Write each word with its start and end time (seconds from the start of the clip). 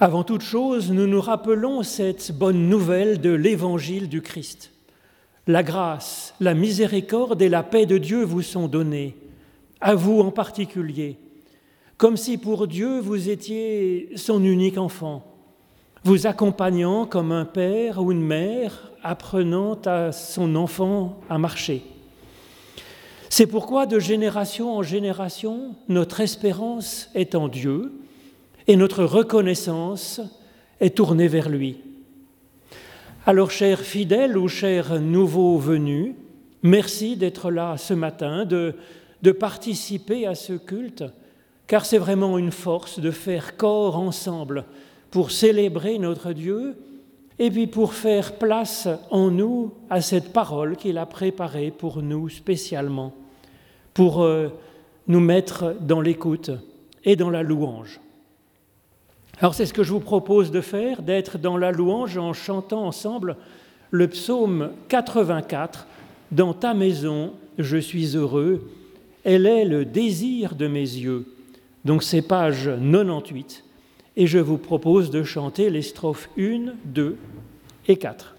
Avant 0.00 0.22
toute 0.22 0.42
chose, 0.42 0.92
nous 0.92 1.08
nous 1.08 1.20
rappelons 1.20 1.82
cette 1.82 2.30
bonne 2.30 2.68
nouvelle 2.68 3.20
de 3.20 3.30
l'évangile 3.30 4.08
du 4.08 4.22
Christ. 4.22 4.70
La 5.48 5.64
grâce, 5.64 6.36
la 6.38 6.54
miséricorde 6.54 7.42
et 7.42 7.48
la 7.48 7.64
paix 7.64 7.84
de 7.84 7.98
Dieu 7.98 8.22
vous 8.22 8.42
sont 8.42 8.68
données, 8.68 9.16
à 9.80 9.96
vous 9.96 10.20
en 10.20 10.30
particulier, 10.30 11.18
comme 11.96 12.16
si 12.16 12.38
pour 12.38 12.68
Dieu 12.68 13.00
vous 13.00 13.28
étiez 13.28 14.10
son 14.14 14.44
unique 14.44 14.78
enfant, 14.78 15.24
vous 16.04 16.28
accompagnant 16.28 17.04
comme 17.04 17.32
un 17.32 17.44
père 17.44 18.00
ou 18.00 18.12
une 18.12 18.24
mère 18.24 18.92
apprenant 19.02 19.76
à 19.84 20.12
son 20.12 20.54
enfant 20.54 21.18
à 21.28 21.38
marcher. 21.38 21.82
C'est 23.30 23.48
pourquoi 23.48 23.86
de 23.86 23.98
génération 23.98 24.76
en 24.76 24.84
génération, 24.84 25.74
notre 25.88 26.20
espérance 26.20 27.10
est 27.16 27.34
en 27.34 27.48
Dieu 27.48 27.90
et 28.68 28.76
notre 28.76 29.02
reconnaissance 29.02 30.20
est 30.78 30.94
tournée 30.94 31.26
vers 31.26 31.48
lui. 31.48 31.78
Alors, 33.26 33.50
chers 33.50 33.80
fidèles 33.80 34.36
ou 34.36 34.46
chers 34.46 35.00
nouveaux 35.00 35.58
venus, 35.58 36.14
merci 36.62 37.16
d'être 37.16 37.50
là 37.50 37.76
ce 37.78 37.94
matin, 37.94 38.44
de, 38.44 38.74
de 39.22 39.32
participer 39.32 40.26
à 40.26 40.34
ce 40.34 40.52
culte, 40.52 41.04
car 41.66 41.86
c'est 41.86 41.98
vraiment 41.98 42.36
une 42.38 42.52
force 42.52 43.00
de 43.00 43.10
faire 43.10 43.56
corps 43.56 43.96
ensemble 43.96 44.64
pour 45.10 45.30
célébrer 45.30 45.98
notre 45.98 46.32
Dieu 46.32 46.76
et 47.38 47.50
puis 47.50 47.68
pour 47.68 47.94
faire 47.94 48.34
place 48.34 48.86
en 49.10 49.30
nous 49.30 49.72
à 49.88 50.02
cette 50.02 50.32
parole 50.32 50.76
qu'il 50.76 50.98
a 50.98 51.06
préparée 51.06 51.70
pour 51.70 52.02
nous 52.02 52.28
spécialement, 52.28 53.14
pour 53.94 54.22
euh, 54.22 54.48
nous 55.06 55.20
mettre 55.20 55.74
dans 55.80 56.02
l'écoute 56.02 56.50
et 57.04 57.16
dans 57.16 57.30
la 57.30 57.42
louange. 57.42 58.00
Alors 59.40 59.54
c'est 59.54 59.66
ce 59.66 59.72
que 59.72 59.84
je 59.84 59.92
vous 59.92 60.00
propose 60.00 60.50
de 60.50 60.60
faire, 60.60 61.02
d'être 61.02 61.38
dans 61.38 61.56
la 61.56 61.70
louange 61.70 62.18
en 62.18 62.32
chantant 62.32 62.84
ensemble 62.84 63.36
le 63.90 64.08
psaume 64.08 64.72
84, 64.88 65.86
Dans 66.32 66.52
ta 66.52 66.74
maison, 66.74 67.32
je 67.56 67.78
suis 67.78 68.16
heureux, 68.16 68.68
elle 69.24 69.46
est 69.46 69.64
le 69.64 69.84
désir 69.84 70.56
de 70.56 70.66
mes 70.66 70.80
yeux. 70.80 71.24
Donc 71.84 72.02
c'est 72.02 72.20
page 72.20 72.64
98, 72.64 73.64
et 74.16 74.26
je 74.26 74.38
vous 74.38 74.58
propose 74.58 75.10
de 75.10 75.22
chanter 75.22 75.70
les 75.70 75.82
strophes 75.82 76.28
1, 76.36 76.72
2 76.84 77.16
et 77.86 77.96
4. 77.96 78.34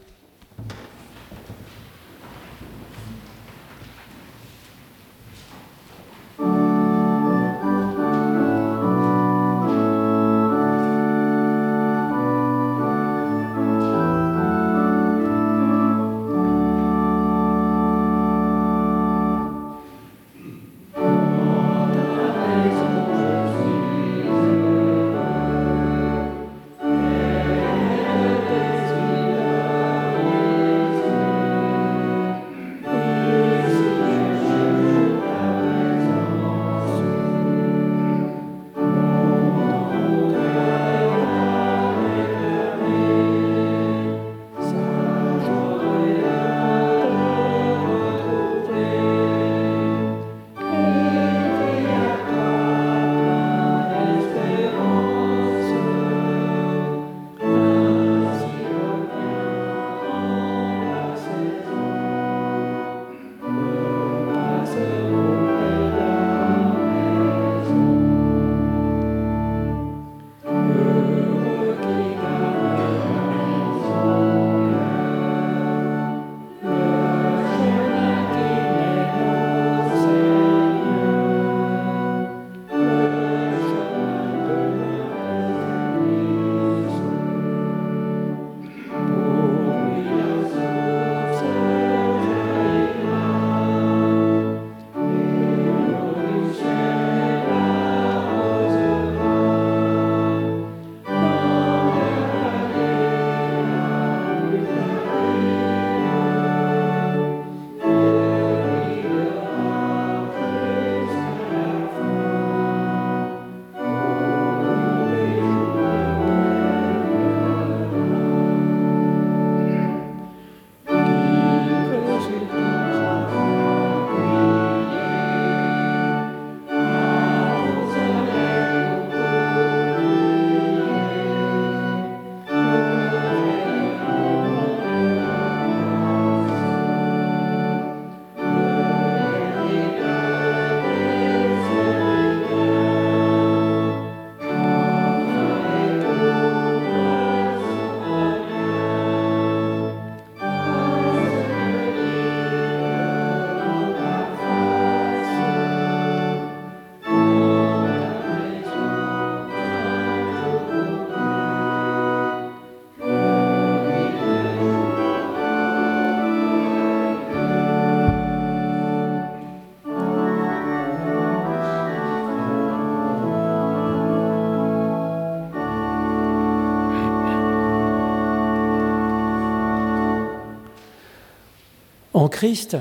Christ, 182.39 182.77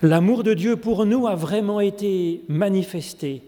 l'amour 0.00 0.42
de 0.42 0.54
Dieu 0.54 0.76
pour 0.76 1.04
nous 1.04 1.26
a 1.26 1.34
vraiment 1.34 1.80
été 1.80 2.40
manifesté. 2.48 3.42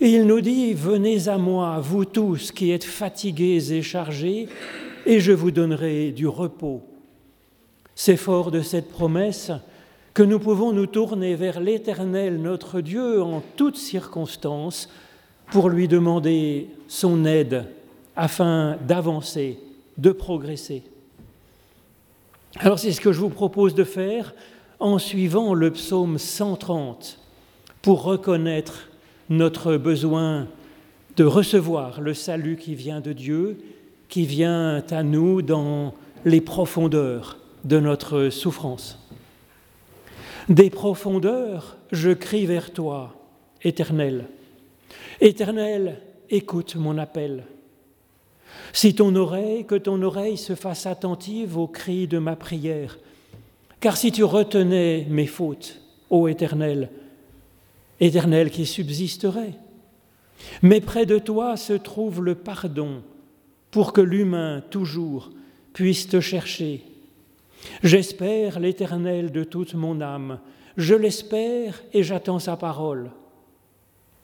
Et 0.00 0.08
il 0.08 0.26
nous 0.26 0.40
dit, 0.40 0.74
venez 0.74 1.28
à 1.28 1.38
moi, 1.38 1.78
vous 1.78 2.04
tous 2.04 2.50
qui 2.50 2.72
êtes 2.72 2.82
fatigués 2.82 3.72
et 3.72 3.82
chargés, 3.82 4.48
et 5.06 5.20
je 5.20 5.30
vous 5.30 5.52
donnerai 5.52 6.10
du 6.10 6.26
repos. 6.26 6.82
C'est 7.94 8.16
fort 8.16 8.50
de 8.50 8.60
cette 8.60 8.90
promesse 8.90 9.52
que 10.12 10.24
nous 10.24 10.40
pouvons 10.40 10.72
nous 10.72 10.86
tourner 10.86 11.36
vers 11.36 11.60
l'Éternel, 11.60 12.42
notre 12.42 12.80
Dieu, 12.80 13.22
en 13.22 13.44
toutes 13.54 13.76
circonstances, 13.76 14.88
pour 15.52 15.68
lui 15.68 15.86
demander 15.86 16.66
son 16.88 17.24
aide 17.26 17.66
afin 18.16 18.76
d'avancer, 18.88 19.60
de 19.98 20.10
progresser. 20.10 20.82
Alors 22.60 22.80
c'est 22.80 22.90
ce 22.90 23.00
que 23.00 23.12
je 23.12 23.20
vous 23.20 23.28
propose 23.28 23.76
de 23.76 23.84
faire 23.84 24.34
en 24.80 24.98
suivant 24.98 25.54
le 25.54 25.70
psaume 25.70 26.18
130 26.18 27.20
pour 27.82 28.02
reconnaître 28.02 28.88
notre 29.28 29.76
besoin 29.76 30.48
de 31.16 31.22
recevoir 31.22 32.00
le 32.00 32.14
salut 32.14 32.56
qui 32.56 32.74
vient 32.74 33.00
de 33.00 33.12
Dieu, 33.12 33.58
qui 34.08 34.26
vient 34.26 34.82
à 34.90 35.02
nous 35.04 35.40
dans 35.40 35.94
les 36.24 36.40
profondeurs 36.40 37.38
de 37.62 37.78
notre 37.78 38.28
souffrance. 38.28 38.98
Des 40.48 40.70
profondeurs, 40.70 41.76
je 41.92 42.10
crie 42.10 42.46
vers 42.46 42.72
toi, 42.72 43.14
Éternel. 43.62 44.24
Éternel, 45.20 46.00
écoute 46.28 46.74
mon 46.74 46.98
appel. 46.98 47.44
Si 48.72 48.94
ton 48.94 49.14
oreille, 49.14 49.64
que 49.64 49.74
ton 49.74 50.00
oreille 50.02 50.36
se 50.36 50.54
fasse 50.54 50.86
attentive 50.86 51.56
aux 51.56 51.66
cris 51.66 52.06
de 52.06 52.18
ma 52.18 52.36
prière, 52.36 52.98
car 53.80 53.96
si 53.96 54.12
tu 54.12 54.24
retenais 54.24 55.06
mes 55.08 55.26
fautes, 55.26 55.80
ô 56.10 56.28
Éternel, 56.28 56.90
Éternel 58.00 58.50
qui 58.50 58.66
subsisterait, 58.66 59.54
mais 60.62 60.80
près 60.80 61.06
de 61.06 61.18
toi 61.18 61.56
se 61.56 61.72
trouve 61.72 62.22
le 62.22 62.34
pardon 62.34 63.02
pour 63.70 63.92
que 63.92 64.00
l'humain 64.00 64.62
toujours 64.70 65.30
puisse 65.72 66.08
te 66.08 66.20
chercher. 66.20 66.84
J'espère 67.82 68.60
l'Éternel 68.60 69.32
de 69.32 69.44
toute 69.44 69.74
mon 69.74 70.00
âme, 70.00 70.38
je 70.76 70.94
l'espère 70.94 71.82
et 71.92 72.02
j'attends 72.02 72.38
sa 72.38 72.56
parole. 72.56 73.10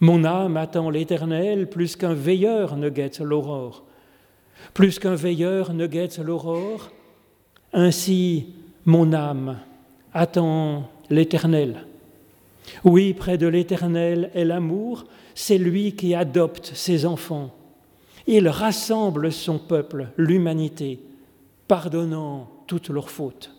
Mon 0.01 0.25
âme 0.25 0.57
attend 0.57 0.91
l'Éternel 0.91 1.69
plus 1.69 1.97
qu'un 1.97 2.15
veilleur 2.15 2.77
ne 2.77 2.89
guette 2.89 3.21
l'aurore. 3.21 3.85
Plus 4.75 4.99
qu'un 4.99 5.15
veilleur 5.15 5.73
ne 5.73 5.87
guette 5.87 6.19
l'aurore, 6.19 6.91
ainsi 7.73 8.49
mon 8.85 9.13
âme 9.13 9.59
attend 10.13 10.91
l'Éternel. 11.11 11.87
Oui, 12.83 13.15
près 13.15 13.39
de 13.39 13.47
l'Éternel 13.47 14.31
est 14.35 14.45
l'amour, 14.45 15.05
c'est 15.35 15.59
lui 15.59 15.95
qui 15.95 16.15
adopte 16.15 16.73
ses 16.75 17.07
enfants. 17.07 17.55
Il 18.27 18.49
rassemble 18.49 19.31
son 19.33 19.59
peuple, 19.59 20.09
l'humanité, 20.17 20.99
pardonnant 21.69 22.51
toutes 22.67 22.89
leurs 22.89 23.11
fautes. 23.11 23.53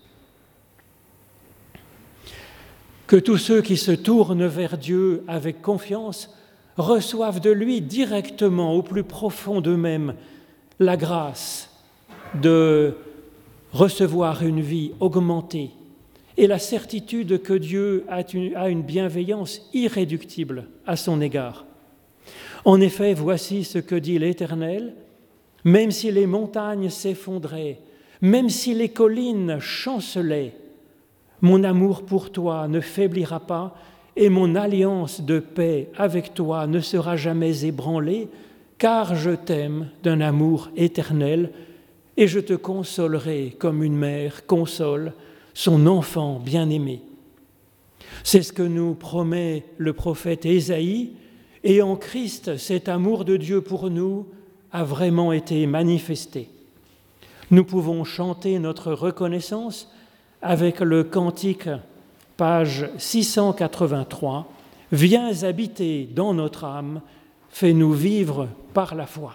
Que 3.08 3.18
tous 3.18 3.38
ceux 3.38 3.62
qui 3.62 3.78
se 3.78 3.92
tournent 3.92 4.48
vers 4.48 4.78
Dieu 4.78 5.24
avec 5.28 5.62
confiance 5.62 6.36
reçoivent 6.78 7.40
de 7.40 7.52
lui 7.52 7.80
directement, 7.82 8.74
au 8.74 8.82
plus 8.82 9.04
profond 9.04 9.62
d'eux-mêmes, 9.62 10.16
la 10.80 10.98
grâce 10.98 11.70
de 12.42 12.96
recevoir 13.72 14.44
une 14.44 14.62
vie 14.62 14.92
augmentée 15.00 15.72
et 16.38 16.48
la 16.48 16.60
certitude 16.60 17.42
que 17.42 17.54
Dieu 17.54 18.06
a 18.10 18.22
une, 18.70 18.82
bienveillance 18.82 19.70
irréductible 19.74 20.68
à 20.86 20.96
son 20.96 21.22
égard. 21.22 21.66
En 22.66 22.82
effet, 22.82 23.14
voici 23.14 23.64
ce 23.64 23.80
que 23.80 23.96
dit 23.96 24.20
l'Éternel, 24.20 24.96
même 25.64 25.92
si 25.92 26.12
les 26.12 26.28
montagnes 26.28 26.90
s'effondraient, 26.90 27.80
même 28.22 28.50
si 28.50 28.74
les 28.74 28.90
collines 28.90 29.60
chancelaient, 29.60 30.56
mon 31.42 31.64
amour 31.64 32.04
pour 32.04 32.32
toi 32.32 32.68
ne 32.68 32.80
faiblira 32.80 33.40
pas 33.40 33.76
et 34.16 34.30
mon 34.30 34.56
alliance 34.56 35.22
de 35.22 35.40
paix 35.40 35.90
avec 35.98 36.34
toi 36.34 36.68
ne 36.68 36.80
sera 36.80 37.18
jamais 37.18 37.66
ébranlée, 37.66 38.30
car 38.78 39.16
je 39.16 39.32
t'aime 39.32 39.90
d'un 40.04 40.22
amour 40.22 40.70
éternel 40.76 41.52
et 42.18 42.28
je 42.28 42.40
te 42.40 42.54
consolerai 42.54 43.56
comme 43.60 43.84
une 43.84 43.96
mère 43.96 44.46
console 44.46 45.14
son 45.54 45.88
enfant 45.88 46.40
bien-aimé. 46.40 47.02
C'est 48.24 48.42
ce 48.42 48.54
que 48.54 48.64
nous 48.64 48.94
promet 48.94 49.66
le 49.78 49.94
prophète 49.94 50.46
Ésaïe, 50.46 51.12
et 51.64 51.82
en 51.82 51.96
Christ, 51.96 52.58
cet 52.58 52.90
amour 52.90 53.26
de 53.26 53.38
Dieu 53.38 53.62
pour 53.62 53.90
nous 53.90 54.28
a 54.72 54.84
vraiment 54.84 55.32
été 55.32 55.66
manifesté. 55.66 56.50
Nous 57.50 57.64
pouvons 57.64 58.04
chanter 58.04 58.60
notre 58.60 58.92
reconnaissance 58.92 59.92
avec 60.42 60.80
le 60.80 61.04
cantique, 61.04 61.70
page 62.38 62.88
683, 62.98 64.52
Viens 64.92 65.44
habiter 65.44 66.08
dans 66.14 66.34
notre 66.34 66.64
âme, 66.64 67.02
fais-nous 67.56 67.94
vivre 67.94 68.50
par 68.74 68.96
la 68.96 69.08
foi. 69.08 69.34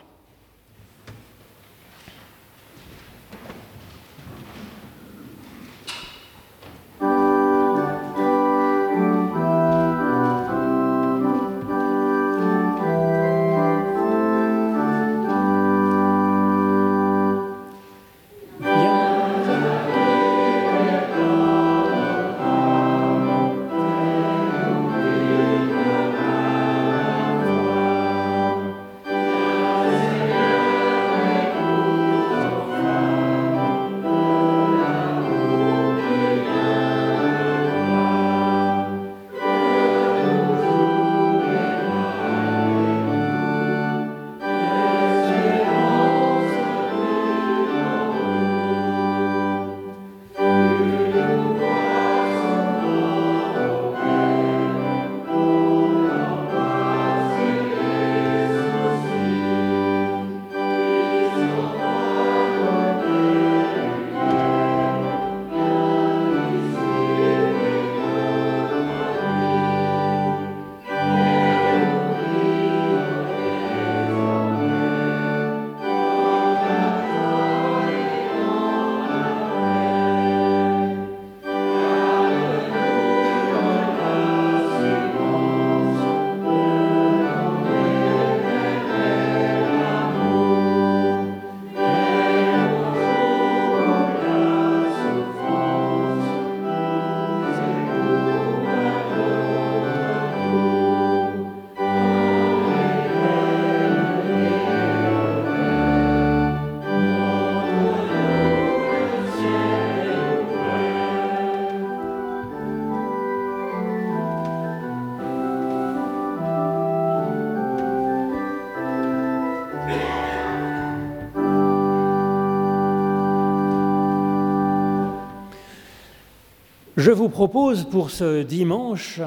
Je 127.00 127.12
vous 127.12 127.30
propose 127.30 127.84
pour 127.84 128.10
ce 128.10 128.42
dimanche 128.42 129.22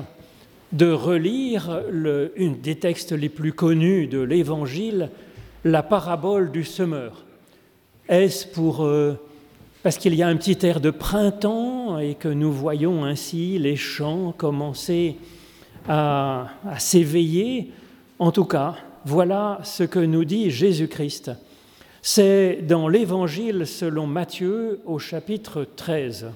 de 0.74 0.92
relire 0.92 1.82
le, 1.90 2.32
une 2.36 2.62
des 2.62 2.76
textes 2.76 3.14
les 3.14 3.30
plus 3.30 3.52
connus 3.52 4.06
de 4.06 4.20
l'Évangile, 4.20 5.10
la 5.64 5.82
parabole 5.82 6.52
du 6.52 6.66
semeur. 6.66 7.26
Est-ce 8.08 8.46
pour 8.46 8.84
euh, 8.84 9.14
parce 9.82 9.98
qu'il 9.98 10.14
y 10.14 10.22
a 10.22 10.28
un 10.28 10.36
petit 10.36 10.64
air 10.64 10.82
de 10.82 10.92
printemps 10.92 11.98
et 11.98 12.14
que 12.14 12.28
nous 12.28 12.52
voyons 12.52 13.06
ainsi 13.06 13.58
les 13.58 13.76
champs 13.76 14.36
commencer 14.38 15.16
à, 15.90 16.50
à 16.70 16.78
s'éveiller? 16.78 17.72
En 18.20 18.32
tout 18.32 18.46
cas, 18.46 18.76
voilà 19.04 19.62
ce 19.64 19.82
que 19.82 19.98
nous 19.98 20.26
dit 20.26 20.52
Jésus-Christ. 20.52 21.32
C'est 22.04 22.60
dans 22.68 22.88
l'Évangile 22.88 23.66
selon 23.66 24.06
Matthieu 24.06 24.80
au 24.86 25.00
chapitre 25.00 25.66
13. 25.76 26.28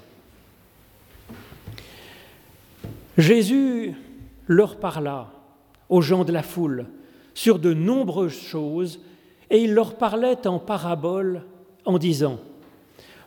Jésus 3.18 3.96
leur 4.48 4.78
parla 4.78 5.32
aux 5.90 6.02
gens 6.02 6.24
de 6.24 6.32
la 6.32 6.44
foule 6.44 6.86
sur 7.34 7.58
de 7.58 7.74
nombreuses 7.74 8.40
choses, 8.40 9.00
et 9.50 9.64
il 9.64 9.74
leur 9.74 9.96
parlait 9.96 10.48
en 10.48 10.60
parabole 10.60 11.44
en 11.86 11.98
disant, 11.98 12.40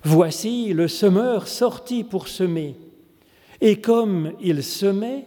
Voici 0.02 0.72
le 0.72 0.88
semeur 0.88 1.48
sorti 1.48 2.04
pour 2.04 2.28
semer, 2.28 2.76
et 3.60 3.80
comme 3.80 4.32
il 4.40 4.62
semait, 4.62 5.26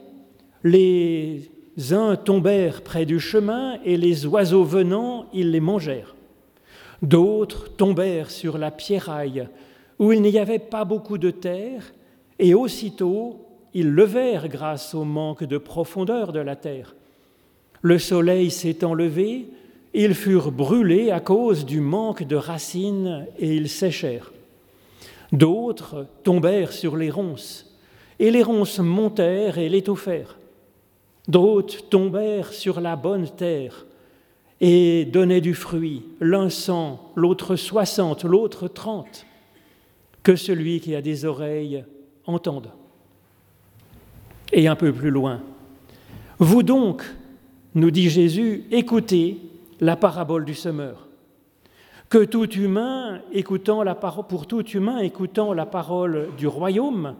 les 0.64 1.50
uns 1.92 2.16
tombèrent 2.16 2.82
près 2.82 3.06
du 3.06 3.20
chemin, 3.20 3.80
et 3.84 3.98
les 3.98 4.26
oiseaux 4.26 4.64
venant, 4.64 5.26
ils 5.34 5.52
les 5.52 5.60
mangèrent. 5.60 6.16
D'autres 7.02 7.76
tombèrent 7.76 8.32
sur 8.32 8.58
la 8.58 8.72
pierraille, 8.72 9.48
où 10.00 10.12
il 10.14 10.22
n'y 10.22 10.40
avait 10.40 10.60
pas 10.60 10.86
beaucoup 10.86 11.18
de 11.18 11.32
terre, 11.32 11.94
et 12.40 12.54
aussitôt 12.54 13.53
ils 13.74 13.92
levèrent 13.92 14.48
grâce 14.48 14.94
au 14.94 15.04
manque 15.04 15.44
de 15.44 15.58
profondeur 15.58 16.32
de 16.32 16.40
la 16.40 16.56
terre. 16.56 16.96
Le 17.82 18.00
soleil 18.00 18.52
s'étant 18.52 18.94
levé, 18.94 19.48
ils 19.94 20.16
furent 20.16 20.52
brûlés 20.52 21.12
à 21.12 21.20
cause 21.20 21.66
du 21.66 21.80
manque 21.80 22.24
de 22.24 22.36
racines 22.36 23.28
et 23.38 23.56
ils 23.56 23.70
séchèrent. 23.70 24.32
D'autres 25.32 26.08
tombèrent 26.24 26.72
sur 26.72 26.96
les 26.96 27.10
ronces, 27.10 27.76
et 28.20 28.32
les 28.32 28.44
ronces 28.44 28.80
montèrent 28.80 29.58
et 29.58 29.70
l'étouffèrent. 29.70 30.38
D'autres 31.28 31.90
tombèrent 31.90 32.54
sur 32.54 32.82
la 32.82 32.96
bonne 32.96 33.30
terre 33.30 33.86
et 34.62 35.06
donnaient 35.06 35.42
du 35.42 35.54
fruit, 35.54 36.04
l'un 36.20 36.50
cent, 36.50 37.12
l'autre 37.16 37.56
soixante, 37.56 38.24
l'autre 38.24 38.68
trente. 38.68 39.26
Que 40.22 40.36
celui 40.36 40.80
qui 40.80 40.96
a 40.96 41.02
des 41.02 41.26
oreilles 41.26 41.84
entende. 42.26 42.70
Et 44.54 44.68
un 44.68 44.76
peu 44.76 44.94
plus 44.94 45.10
loin, 45.10 45.42
vous 46.38 46.62
donc, 46.62 47.04
nous 47.74 47.90
dit 47.90 48.10
Jésus, 48.10 48.66
écoutez 48.70 49.40
la 49.80 49.96
parabole 49.96 50.46
du 50.46 50.54
semeur. 50.54 51.08
Que 52.08 52.24
tout 52.24 52.50
humain 52.52 53.22
écoutant 53.32 53.82
la 53.82 53.96
parole, 53.96 54.28
pour 54.28 54.46
tout 54.46 54.64
humain 54.68 55.00
écoutant 55.00 55.54
la 55.54 55.66
parole 55.66 56.30
du 56.38 56.46
royaume 56.46 57.16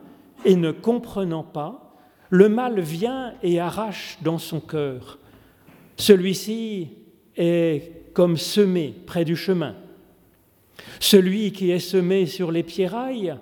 et 0.46 0.56
ne 0.56 0.72
comprenant 0.72 1.42
pas, 1.42 1.96
le 2.30 2.50
mal 2.50 2.80
vient 2.80 3.34
et 3.42 3.60
arrache 3.60 4.20
dans 4.22 4.38
son 4.38 4.60
cœur. 4.60 5.18
Celui-ci 5.98 6.90
est 7.36 8.14
comme 8.14 8.38
semé 8.38 8.94
près 9.08 9.26
du 9.26 9.36
chemin. 9.36 9.74
Celui 11.00 11.52
qui 11.52 11.72
est 11.72 11.80
semé 11.80 12.28
sur 12.28 12.52
les 12.52 12.64
pierrailles, 12.64 13.36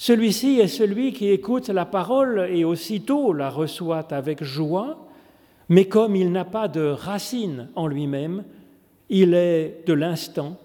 celui-ci 0.00 0.60
est 0.60 0.66
celui 0.66 1.12
qui 1.12 1.28
écoute 1.28 1.68
la 1.68 1.84
parole 1.84 2.48
et 2.50 2.64
aussitôt 2.64 3.34
la 3.34 3.50
reçoit 3.50 4.14
avec 4.14 4.42
joie, 4.42 5.06
mais 5.68 5.88
comme 5.88 6.16
il 6.16 6.32
n'a 6.32 6.46
pas 6.46 6.68
de 6.68 6.80
racine 6.80 7.68
en 7.74 7.86
lui-même, 7.86 8.44
il 9.10 9.34
est 9.34 9.82
de 9.86 9.92
l'instant. 9.92 10.56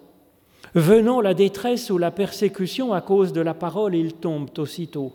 Venant 0.74 1.20
la 1.20 1.34
détresse 1.34 1.90
ou 1.90 1.98
la 1.98 2.12
persécution 2.12 2.94
à 2.94 3.02
cause 3.02 3.34
de 3.34 3.42
la 3.42 3.54
parole, 3.54 3.94
il 3.94 4.14
tombe 4.14 4.52
aussitôt. 4.58 5.12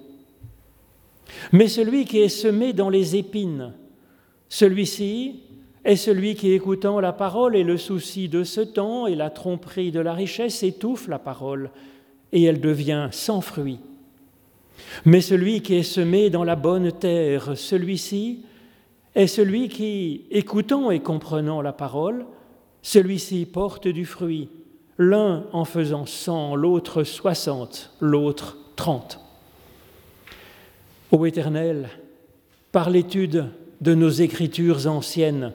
Mais 1.51 1.69
celui 1.69 2.05
qui 2.05 2.19
est 2.19 2.29
semé 2.29 2.75
dans 2.75 2.91
les 2.91 3.17
épines, 3.17 3.73
celui-ci 4.51 5.45
est 5.83 5.97
celui 5.97 6.35
qui, 6.35 6.53
écoutant 6.53 7.01
la 7.01 7.15
parole 7.15 7.57
et 7.57 7.65
le 7.65 7.79
souci 7.79 8.29
de 8.29 8.45
ce 8.45 8.61
temps 8.61 9.07
et 9.07 9.15
la 9.15 9.31
tromperie 9.31 9.93
de 9.93 10.01
la 10.01 10.13
richesse, 10.13 10.63
étouffe 10.63 11.09
la 11.09 11.19
parole 11.19 11.71
et 12.33 12.43
elle 12.43 12.61
devient 12.61 13.09
sans 13.13 13.41
fruit. 13.41 13.79
Mais 15.05 15.21
celui 15.21 15.63
qui 15.63 15.77
est 15.77 15.83
semé 15.83 16.31
dans 16.31 16.45
la 16.45 16.57
bonne 16.57 16.93
terre, 16.93 17.57
celui-ci 17.57 18.45
est 19.15 19.27
celui 19.27 19.69
qui, 19.69 20.27
écoutant 20.31 20.91
et 20.91 21.01
comprenant 21.01 21.63
la 21.63 21.73
parole, 21.73 22.27
celui-ci 22.83 23.47
porte 23.47 23.89
du 23.89 24.05
fruit, 24.05 24.49
l'un 24.99 25.45
en 25.53 25.65
faisant 25.65 26.07
cent, 26.07 26.55
l'autre 26.55 27.05
soixante, 27.05 27.93
l'autre 28.01 28.59
trente. 28.77 29.21
Ô 31.11 31.27
Éternel, 31.27 31.89
par 32.73 32.91
l'étude 32.91 33.47
de 33.81 33.95
nos 33.95 34.11
écritures 34.11 34.87
anciennes, 34.87 35.53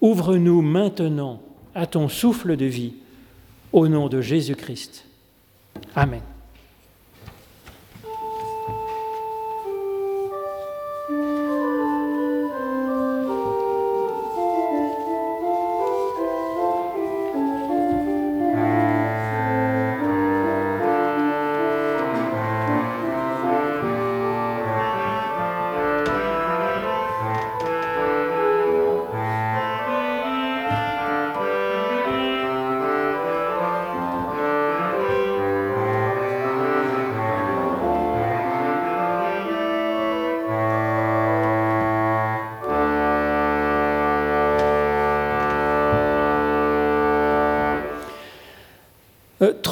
ouvre-nous 0.00 0.62
maintenant 0.62 1.42
à 1.74 1.86
ton 1.86 2.08
souffle 2.08 2.56
de 2.56 2.64
vie, 2.64 2.94
au 3.72 3.88
nom 3.88 4.08
de 4.08 4.20
Jésus-Christ. 4.22 5.04
Amen. 5.94 6.22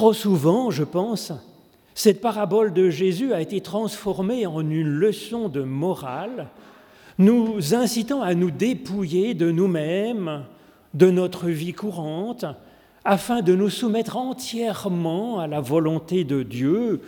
Trop 0.05 0.13
souvent, 0.13 0.71
je 0.71 0.85
pense, 0.85 1.33
cette 1.95 2.21
parabole 2.21 2.75
de 2.75 2.91
Jésus 2.91 3.33
a 3.33 3.41
été 3.41 3.63
transformée 3.63 4.45
en 4.45 4.61
une 4.61 4.87
leçon 4.87 5.49
de 5.49 5.63
morale, 5.63 6.49
nous 7.17 7.75
incitant 7.75 8.21
à 8.21 8.35
nous 8.35 8.51
dépouiller 8.51 9.33
de 9.33 9.51
nous-mêmes, 9.51 10.43
de 10.93 11.11
notre 11.11 11.49
vie 11.49 11.73
courante, 11.73 12.45
afin 13.07 13.41
de 13.41 13.55
nous 13.55 13.71
soumettre 13.71 14.19
entièrement 14.19 15.41
à 15.41 15.47
la 15.47 15.63
volonté 15.63 16.25
de 16.25 16.43
Dieu, 16.43 17.01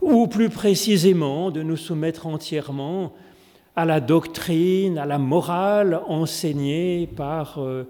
ou 0.00 0.28
plus 0.28 0.48
précisément 0.48 1.50
de 1.50 1.64
nous 1.64 1.76
soumettre 1.76 2.28
entièrement 2.28 3.14
à 3.74 3.84
la 3.84 3.98
doctrine, 3.98 4.96
à 4.96 5.06
la 5.06 5.18
morale 5.18 6.02
enseignée 6.06 7.08
par 7.16 7.58
euh, 7.58 7.82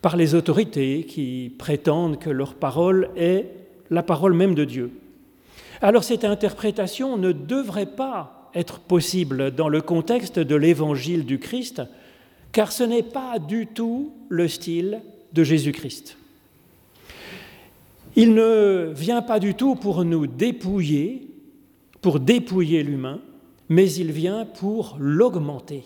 par 0.00 0.16
les 0.16 0.34
autorités 0.34 1.04
qui 1.04 1.54
prétendent 1.58 2.18
que 2.18 2.30
leur 2.30 2.54
parole 2.54 3.10
est 3.16 3.60
la 3.90 4.02
parole 4.02 4.34
même 4.34 4.54
de 4.54 4.64
Dieu. 4.64 4.90
Alors 5.82 6.04
cette 6.04 6.24
interprétation 6.24 7.16
ne 7.16 7.32
devrait 7.32 7.86
pas 7.86 8.50
être 8.54 8.80
possible 8.80 9.52
dans 9.52 9.68
le 9.68 9.80
contexte 9.80 10.38
de 10.38 10.54
l'évangile 10.54 11.24
du 11.24 11.38
Christ, 11.38 11.82
car 12.52 12.72
ce 12.72 12.82
n'est 12.82 13.02
pas 13.02 13.38
du 13.38 13.66
tout 13.66 14.12
le 14.28 14.48
style 14.48 15.00
de 15.32 15.44
Jésus-Christ. 15.44 16.16
Il 18.16 18.34
ne 18.34 18.92
vient 18.94 19.22
pas 19.22 19.38
du 19.38 19.54
tout 19.54 19.76
pour 19.76 20.04
nous 20.04 20.26
dépouiller, 20.26 21.28
pour 22.02 22.18
dépouiller 22.18 22.82
l'humain, 22.82 23.20
mais 23.68 23.90
il 23.92 24.10
vient 24.10 24.44
pour 24.44 24.96
l'augmenter. 24.98 25.84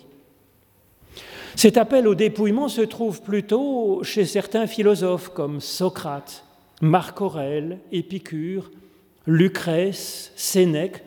Cet 1.55 1.77
appel 1.77 2.07
au 2.07 2.15
dépouillement 2.15 2.67
se 2.67 2.81
trouve 2.81 3.21
plutôt 3.21 4.03
chez 4.03 4.25
certains 4.25 4.67
philosophes 4.67 5.29
comme 5.29 5.61
Socrate, 5.61 6.43
Marc 6.81 7.21
Aurèle, 7.21 7.79
Épicure, 7.91 8.71
Lucrèce, 9.27 10.31
Sénèque 10.35 11.03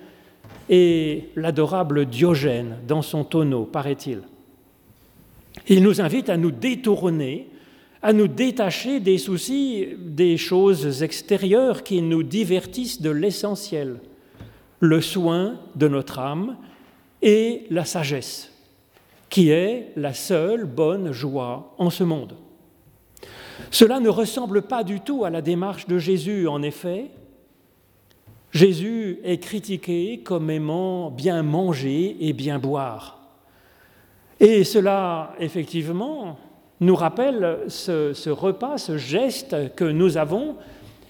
et 0.68 1.30
l'adorable 1.36 2.06
Diogène 2.06 2.76
dans 2.86 3.02
son 3.02 3.24
tonneau, 3.24 3.64
paraît-il. 3.64 4.22
Il 5.66 5.82
nous 5.82 6.00
invite 6.00 6.28
à 6.28 6.36
nous 6.36 6.50
détourner, 6.50 7.48
à 8.02 8.12
nous 8.12 8.28
détacher 8.28 9.00
des 9.00 9.18
soucis, 9.18 9.88
des 9.98 10.36
choses 10.36 11.02
extérieures 11.02 11.82
qui 11.82 12.00
nous 12.02 12.22
divertissent 12.22 13.02
de 13.02 13.10
l'essentiel, 13.10 14.00
le 14.80 15.00
soin 15.00 15.58
de 15.74 15.88
notre 15.88 16.18
âme 16.18 16.56
et 17.22 17.66
la 17.70 17.84
sagesse 17.84 18.52
qui 19.30 19.50
est 19.50 19.92
la 19.96 20.14
seule 20.14 20.64
bonne 20.64 21.12
joie 21.12 21.74
en 21.78 21.90
ce 21.90 22.04
monde. 22.04 22.34
Cela 23.70 24.00
ne 24.00 24.08
ressemble 24.08 24.62
pas 24.62 24.84
du 24.84 25.00
tout 25.00 25.24
à 25.24 25.30
la 25.30 25.42
démarche 25.42 25.86
de 25.86 25.98
Jésus, 25.98 26.48
en 26.48 26.62
effet. 26.62 27.10
Jésus 28.52 29.18
est 29.24 29.38
critiqué 29.38 30.20
comme 30.24 30.50
aimant 30.50 31.10
bien 31.10 31.42
manger 31.42 32.16
et 32.20 32.32
bien 32.32 32.58
boire. 32.58 33.18
Et 34.40 34.64
cela, 34.64 35.34
effectivement, 35.38 36.38
nous 36.80 36.94
rappelle 36.94 37.58
ce, 37.68 38.30
repas, 38.30 38.78
ce 38.78 38.96
geste 38.96 39.74
que 39.74 39.84
nous 39.84 40.16
avons 40.16 40.56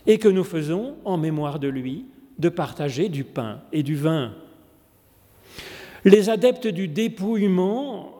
et 0.06 0.18
que 0.18 0.28
nous 0.28 0.44
faisons 0.44 0.94
en 1.04 1.16
mémoire 1.16 1.58
de 1.58 1.68
lui, 1.68 2.06
de 2.38 2.48
partager 2.48 3.08
du 3.08 3.24
pain 3.24 3.60
et 3.72 3.82
du 3.82 3.94
vin. 3.94 4.32
Les 6.04 6.30
adeptes 6.30 6.68
du 6.68 6.88
dépouillement 6.88 8.14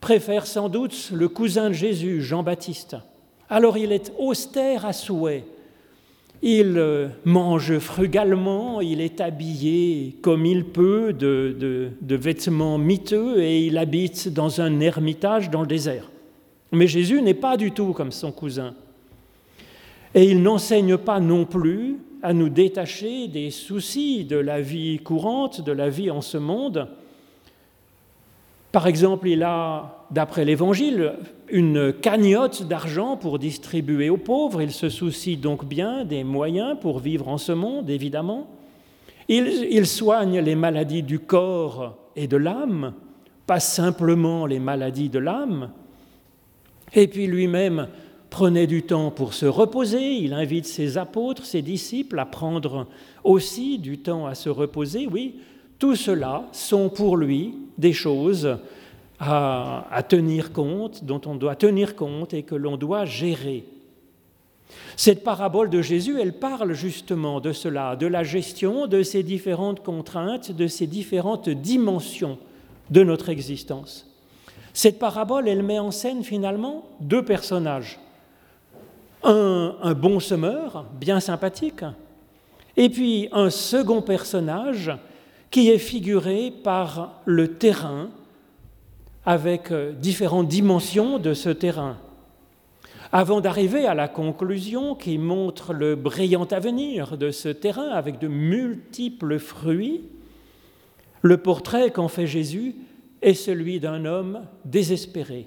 préfère 0.00 0.46
sans 0.46 0.68
doute 0.68 1.10
le 1.12 1.28
cousin 1.28 1.68
de 1.68 1.74
Jésus, 1.74 2.22
Jean-Baptiste. 2.22 2.96
Alors 3.48 3.78
il 3.78 3.92
est 3.92 4.12
austère 4.18 4.84
à 4.84 4.92
souhait. 4.92 5.44
Il 6.42 6.74
euh, 6.76 7.08
mange 7.24 7.78
frugalement, 7.78 8.80
il 8.80 9.00
est 9.00 9.20
habillé 9.20 10.16
comme 10.20 10.44
il 10.44 10.64
peut 10.64 11.12
de, 11.12 11.56
de, 11.58 12.16
vêtements 12.16 12.76
miteux 12.76 13.40
et 13.42 13.66
il 13.66 13.78
habite 13.78 14.28
dans 14.28 14.60
un 14.60 14.80
ermitage 14.80 15.50
dans 15.50 15.62
le 15.62 15.66
désert. 15.66 16.10
Mais 16.72 16.86
Jésus 16.86 17.22
n'est 17.22 17.34
pas 17.34 17.56
du 17.56 17.72
tout 17.72 17.92
comme 17.92 18.12
son 18.12 18.32
cousin. 18.32 18.74
Et 20.14 20.24
il 20.24 20.42
n'enseigne 20.42 20.96
pas 20.98 21.20
non 21.20 21.46
plus 21.46 21.96
à 22.22 22.32
nous 22.32 22.48
détacher 22.48 23.28
des 23.28 23.50
soucis 23.50 24.24
de 24.24 24.36
la 24.36 24.60
vie 24.60 24.98
courante, 24.98 25.62
de 25.62 25.72
la 25.72 25.88
vie 25.88 26.10
en 26.10 26.20
ce 26.20 26.38
monde. 26.38 26.88
Par 28.76 28.88
exemple, 28.88 29.26
il 29.26 29.42
a, 29.42 30.04
d'après 30.10 30.44
l'Évangile, 30.44 31.14
une 31.48 31.94
cagnotte 31.94 32.64
d'argent 32.64 33.16
pour 33.16 33.38
distribuer 33.38 34.10
aux 34.10 34.18
pauvres. 34.18 34.60
Il 34.60 34.70
se 34.70 34.90
soucie 34.90 35.38
donc 35.38 35.64
bien 35.64 36.04
des 36.04 36.24
moyens 36.24 36.76
pour 36.78 36.98
vivre 36.98 37.26
en 37.28 37.38
ce 37.38 37.52
monde, 37.52 37.88
évidemment. 37.88 38.50
Il, 39.28 39.86
soigne 39.86 40.40
les 40.40 40.56
maladies 40.56 41.02
du 41.02 41.20
corps 41.20 41.96
et 42.16 42.28
de 42.28 42.36
l'âme, 42.36 42.92
pas 43.46 43.60
simplement 43.60 44.44
les 44.44 44.58
maladies 44.58 45.08
de 45.08 45.20
l'âme. 45.20 45.70
Et 46.92 47.06
puis 47.06 47.26
lui-même 47.26 47.88
prenait 48.28 48.66
du 48.66 48.82
temps 48.82 49.10
pour 49.10 49.32
se 49.32 49.46
reposer. 49.46 50.16
Il 50.16 50.34
invite 50.34 50.66
ses 50.66 50.98
apôtres, 50.98 51.46
ses 51.46 51.62
disciples 51.62 52.18
à 52.18 52.26
prendre 52.26 52.88
aussi 53.24 53.78
du 53.78 54.00
temps 54.00 54.26
à 54.26 54.34
se 54.34 54.50
reposer. 54.50 55.08
Oui, 55.10 55.36
tout 55.78 55.96
cela 55.96 56.44
sont 56.52 56.88
pour 56.88 57.16
lui 57.16 57.54
des 57.76 57.92
choses 57.92 58.58
à, 59.18 60.02
tenir 60.08 60.52
compte, 60.52 61.04
dont 61.04 61.20
on 61.26 61.34
doit 61.34 61.56
tenir 61.56 61.96
compte 61.96 62.34
et 62.34 62.42
que 62.42 62.54
l'on 62.54 62.76
doit 62.76 63.04
gérer. 63.04 63.64
Cette 64.96 65.22
parabole 65.22 65.70
de 65.70 65.80
Jésus, 65.80 66.20
elle 66.20 66.34
parle 66.34 66.72
justement 66.72 67.40
de 67.40 67.52
cela, 67.52 67.96
de 67.96 68.06
la 68.06 68.24
gestion 68.24 68.86
de 68.86 69.02
ces 69.02 69.22
différentes 69.22 69.82
contraintes, 69.82 70.52
de 70.52 70.66
ces 70.66 70.86
différentes 70.86 71.48
dimensions 71.48 72.38
de 72.90 73.02
notre 73.02 73.28
existence. 73.28 74.06
Cette 74.72 74.98
parabole, 74.98 75.48
elle 75.48 75.62
met 75.62 75.78
en 75.78 75.90
scène 75.90 76.24
finalement 76.24 76.86
deux 77.00 77.24
personnages. 77.24 77.98
Un, 79.22 79.76
un 79.82 79.94
bon 79.94 80.20
semeur, 80.20 80.84
bien 81.00 81.20
sympathique, 81.20 81.84
et 82.76 82.88
puis 82.90 83.28
un 83.32 83.50
second 83.50 84.02
personnage 84.02 84.92
qui 85.50 85.70
est 85.70 85.78
figuré 85.78 86.52
par 86.62 87.20
le 87.24 87.54
terrain 87.54 88.10
avec 89.24 89.72
euh, 89.72 89.92
différentes 89.92 90.48
dimensions 90.48 91.18
de 91.18 91.34
ce 91.34 91.50
terrain. 91.50 91.98
Avant 93.12 93.40
d'arriver 93.40 93.86
à 93.86 93.94
la 93.94 94.08
conclusion 94.08 94.94
qui 94.94 95.18
montre 95.18 95.72
le 95.72 95.96
brillant 95.96 96.44
avenir 96.44 97.16
de 97.16 97.30
ce 97.30 97.48
terrain 97.48 97.90
avec 97.90 98.18
de 98.18 98.28
multiples 98.28 99.38
fruits, 99.38 100.02
le 101.22 101.36
portrait 101.38 101.90
qu'en 101.90 102.08
fait 102.08 102.26
Jésus 102.26 102.76
est 103.22 103.34
celui 103.34 103.80
d'un 103.80 104.04
homme 104.04 104.42
désespéré, 104.64 105.46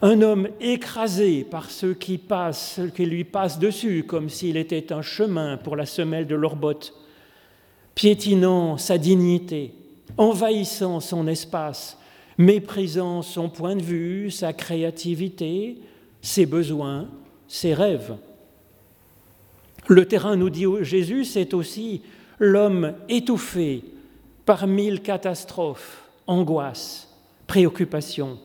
un 0.00 0.20
homme 0.22 0.48
écrasé 0.60 1.44
par 1.44 1.70
ceux 1.70 1.94
qui 1.94 2.18
passent, 2.18 2.80
qui 2.94 3.06
lui 3.06 3.24
passent 3.24 3.58
dessus 3.58 4.04
comme 4.04 4.28
s'il 4.28 4.56
était 4.56 4.92
un 4.92 5.02
chemin 5.02 5.56
pour 5.56 5.76
la 5.76 5.86
semelle 5.86 6.26
de 6.26 6.34
leurs 6.34 6.56
bottes, 6.56 6.94
piétinant 7.94 8.78
sa 8.78 8.98
dignité, 8.98 9.74
envahissant 10.16 11.00
son 11.00 11.26
espace, 11.26 11.98
méprisant 12.38 13.22
son 13.22 13.48
point 13.48 13.76
de 13.76 13.82
vue, 13.82 14.30
sa 14.30 14.52
créativité, 14.52 15.78
ses 16.20 16.46
besoins, 16.46 17.08
ses 17.48 17.74
rêves. 17.74 18.16
Le 19.88 20.06
terrain, 20.06 20.36
nous 20.36 20.50
dit 20.50 20.64
Jésus, 20.82 21.24
c'est 21.24 21.54
aussi 21.54 22.02
l'homme 22.38 22.94
étouffé 23.08 23.84
par 24.44 24.66
mille 24.66 25.02
catastrophes, 25.02 26.02
angoisses, 26.26 27.08
préoccupations. 27.46 28.38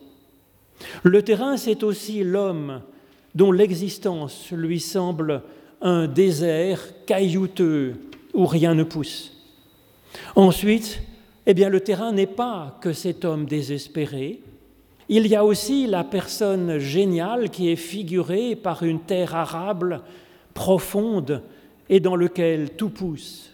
Le 1.02 1.22
terrain, 1.22 1.56
c'est 1.56 1.82
aussi 1.82 2.22
l'homme 2.22 2.82
dont 3.34 3.52
l'existence 3.52 4.50
lui 4.50 4.80
semble 4.80 5.42
un 5.80 6.06
désert 6.06 6.80
caillouteux 7.06 7.94
où 8.34 8.46
rien 8.46 8.74
ne 8.74 8.84
pousse. 8.84 9.37
Ensuite, 10.36 11.02
eh 11.46 11.54
le 11.54 11.80
terrain 11.80 12.12
n'est 12.12 12.26
pas 12.26 12.78
que 12.80 12.92
cet 12.92 13.24
homme 13.24 13.46
désespéré, 13.46 14.40
il 15.08 15.26
y 15.26 15.34
a 15.34 15.44
aussi 15.44 15.86
la 15.86 16.04
personne 16.04 16.78
géniale 16.78 17.48
qui 17.48 17.70
est 17.70 17.76
figurée 17.76 18.54
par 18.54 18.82
une 18.82 19.00
terre 19.00 19.34
arable 19.34 20.02
profonde 20.52 21.42
et 21.88 22.00
dans 22.00 22.16
laquelle 22.16 22.76
tout 22.76 22.90
pousse. 22.90 23.50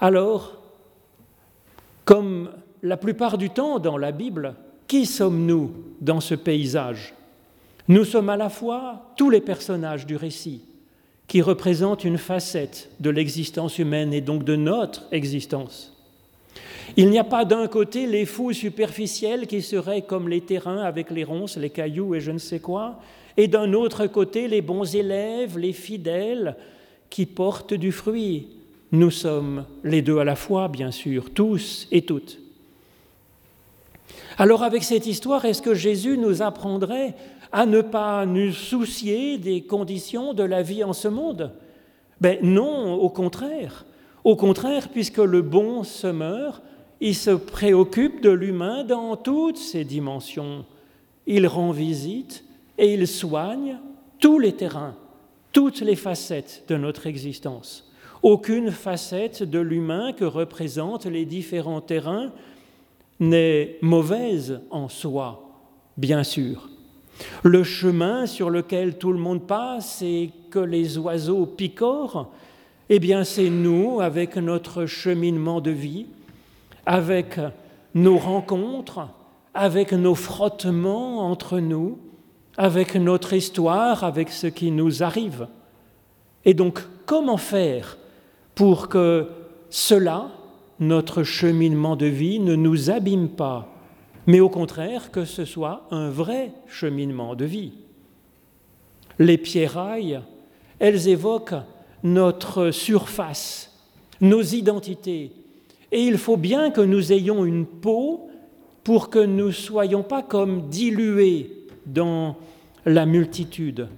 Alors, 0.00 0.58
comme 2.04 2.50
la 2.82 2.98
plupart 2.98 3.38
du 3.38 3.48
temps 3.48 3.78
dans 3.78 3.96
la 3.96 4.12
Bible, 4.12 4.54
qui 4.86 5.06
sommes-nous 5.06 5.72
dans 6.00 6.20
ce 6.20 6.34
paysage? 6.34 7.14
Nous 7.88 8.04
sommes 8.04 8.28
à 8.28 8.36
la 8.36 8.50
fois 8.50 9.12
tous 9.16 9.30
les 9.30 9.40
personnages 9.40 10.04
du 10.06 10.16
récit, 10.16 10.62
qui 11.28 11.42
représentent 11.42 12.04
une 12.04 12.18
facette 12.18 12.88
de 13.00 13.10
l'existence 13.10 13.78
humaine 13.78 14.12
et 14.12 14.20
donc 14.20 14.44
de 14.44 14.56
notre 14.56 15.04
existence. 15.10 15.92
Il 16.96 17.10
n'y 17.10 17.18
a 17.18 17.24
pas 17.24 17.44
d'un 17.44 17.66
côté 17.66 18.06
les 18.06 18.26
fous 18.26 18.52
superficiels 18.52 19.46
qui 19.46 19.60
seraient 19.60 20.02
comme 20.02 20.28
les 20.28 20.40
terrains 20.40 20.82
avec 20.82 21.10
les 21.10 21.24
ronces, 21.24 21.56
les 21.56 21.70
cailloux 21.70 22.14
et 22.14 22.20
je 22.20 22.30
ne 22.30 22.38
sais 22.38 22.60
quoi, 22.60 23.00
et 23.36 23.48
d'un 23.48 23.72
autre 23.72 24.06
côté 24.06 24.46
les 24.48 24.62
bons 24.62 24.94
élèves, 24.94 25.58
les 25.58 25.72
fidèles 25.72 26.56
qui 27.10 27.26
portent 27.26 27.74
du 27.74 27.92
fruit. 27.92 28.48
Nous 28.92 29.10
sommes 29.10 29.64
les 29.82 30.00
deux 30.00 30.18
à 30.18 30.24
la 30.24 30.36
fois, 30.36 30.68
bien 30.68 30.90
sûr, 30.90 31.30
tous 31.30 31.88
et 31.90 32.02
toutes. 32.02 32.38
Alors 34.38 34.62
avec 34.62 34.84
cette 34.84 35.06
histoire, 35.06 35.44
est-ce 35.44 35.62
que 35.62 35.74
Jésus 35.74 36.18
nous 36.18 36.42
apprendrait 36.42 37.14
à 37.52 37.66
ne 37.66 37.80
pas 37.80 38.26
nous 38.26 38.52
soucier 38.52 39.38
des 39.38 39.62
conditions 39.62 40.34
de 40.34 40.42
la 40.42 40.62
vie 40.62 40.84
en 40.84 40.92
ce 40.92 41.08
monde 41.08 41.52
Ben 42.20 42.38
non, 42.42 42.94
au 42.94 43.08
contraire. 43.08 43.84
Au 44.24 44.36
contraire, 44.36 44.88
puisque 44.88 45.18
le 45.18 45.42
bon 45.42 45.84
semeur 45.84 46.62
il 47.00 47.14
se 47.14 47.30
préoccupe 47.30 48.22
de 48.22 48.30
l'humain 48.30 48.84
dans 48.84 49.16
toutes 49.16 49.58
ses 49.58 49.84
dimensions. 49.84 50.64
Il 51.26 51.46
rend 51.46 51.70
visite 51.70 52.44
et 52.78 52.94
il 52.94 53.06
soigne 53.06 53.78
tous 54.18 54.38
les 54.38 54.52
terrains, 54.52 54.96
toutes 55.52 55.80
les 55.80 55.96
facettes 55.96 56.64
de 56.68 56.76
notre 56.76 57.06
existence. 57.06 57.90
Aucune 58.22 58.70
facette 58.70 59.42
de 59.42 59.58
l'humain 59.58 60.12
que 60.12 60.24
représentent 60.24 61.06
les 61.06 61.26
différents 61.26 61.82
terrains 61.82 62.32
n'est 63.20 63.76
mauvaise 63.82 64.60
en 64.70 64.88
soi, 64.88 65.50
bien 65.96 66.24
sûr. 66.24 66.68
Le 67.42 67.62
chemin 67.64 68.26
sur 68.26 68.50
lequel 68.50 68.98
tout 68.98 69.12
le 69.12 69.18
monde 69.18 69.46
passe 69.46 70.02
et 70.02 70.30
que 70.50 70.58
les 70.58 70.98
oiseaux 70.98 71.46
picorent, 71.46 72.30
eh 72.88 72.98
bien 72.98 73.24
c'est 73.24 73.50
nous 73.50 74.00
avec 74.00 74.36
notre 74.36 74.86
cheminement 74.86 75.60
de 75.60 75.70
vie, 75.70 76.06
avec 76.84 77.38
nos 77.94 78.18
rencontres, 78.18 79.08
avec 79.54 79.92
nos 79.92 80.14
frottements 80.14 81.20
entre 81.28 81.58
nous, 81.58 81.98
avec 82.56 82.94
notre 82.94 83.32
histoire, 83.32 84.04
avec 84.04 84.30
ce 84.30 84.46
qui 84.46 84.70
nous 84.70 85.02
arrive. 85.02 85.48
Et 86.44 86.54
donc, 86.54 86.80
comment 87.06 87.36
faire 87.36 87.96
pour 88.54 88.88
que 88.88 89.28
cela, 89.68 90.28
notre 90.78 91.22
cheminement 91.22 91.96
de 91.96 92.06
vie, 92.06 92.38
ne 92.38 92.54
nous 92.54 92.90
abîme 92.90 93.28
pas, 93.28 93.68
mais 94.26 94.40
au 94.40 94.48
contraire 94.48 95.10
que 95.10 95.24
ce 95.24 95.44
soit 95.44 95.86
un 95.90 96.10
vrai 96.10 96.52
cheminement 96.66 97.34
de 97.34 97.44
vie. 97.44 97.72
Les 99.18 99.38
pierrailles, 99.38 100.20
elles 100.78 101.08
évoquent 101.08 101.62
notre 102.02 102.70
surface, 102.70 103.72
nos 104.20 104.42
identités, 104.42 105.32
et 105.92 106.02
il 106.02 106.18
faut 106.18 106.36
bien 106.36 106.70
que 106.70 106.80
nous 106.80 107.12
ayons 107.12 107.44
une 107.44 107.66
peau 107.66 108.28
pour 108.84 109.08
que 109.08 109.18
nous 109.18 109.46
ne 109.46 109.52
soyons 109.52 110.02
pas 110.02 110.22
comme 110.22 110.68
dilués 110.68 111.66
dans 111.86 112.36
la 112.84 113.06
multitude, 113.06 113.88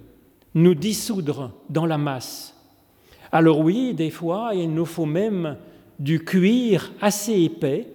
nous 0.53 0.75
dissoudre 0.75 1.51
dans 1.69 1.85
la 1.85 1.97
masse. 1.97 2.55
Alors 3.31 3.59
oui, 3.59 3.93
des 3.93 4.09
fois, 4.09 4.51
il 4.53 4.73
nous 4.73 4.85
faut 4.85 5.05
même 5.05 5.57
du 5.99 6.23
cuir 6.23 6.91
assez 7.01 7.33
épais 7.41 7.87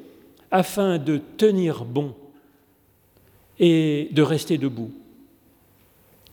afin 0.51 0.99
de 0.99 1.21
tenir 1.37 1.85
bon 1.85 2.15
et 3.59 4.09
de 4.13 4.23
rester 4.23 4.59
debout. 4.59 4.91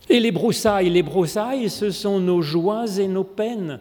Et 0.10 0.20
les 0.20 0.32
broussailles, 0.32 0.90
les 0.90 1.04
broussailles, 1.04 1.70
ce 1.70 1.92
sont 1.92 2.20
nos 2.20 2.42
joies 2.42 2.98
et 2.98 3.08
nos 3.08 3.24
peines. 3.24 3.80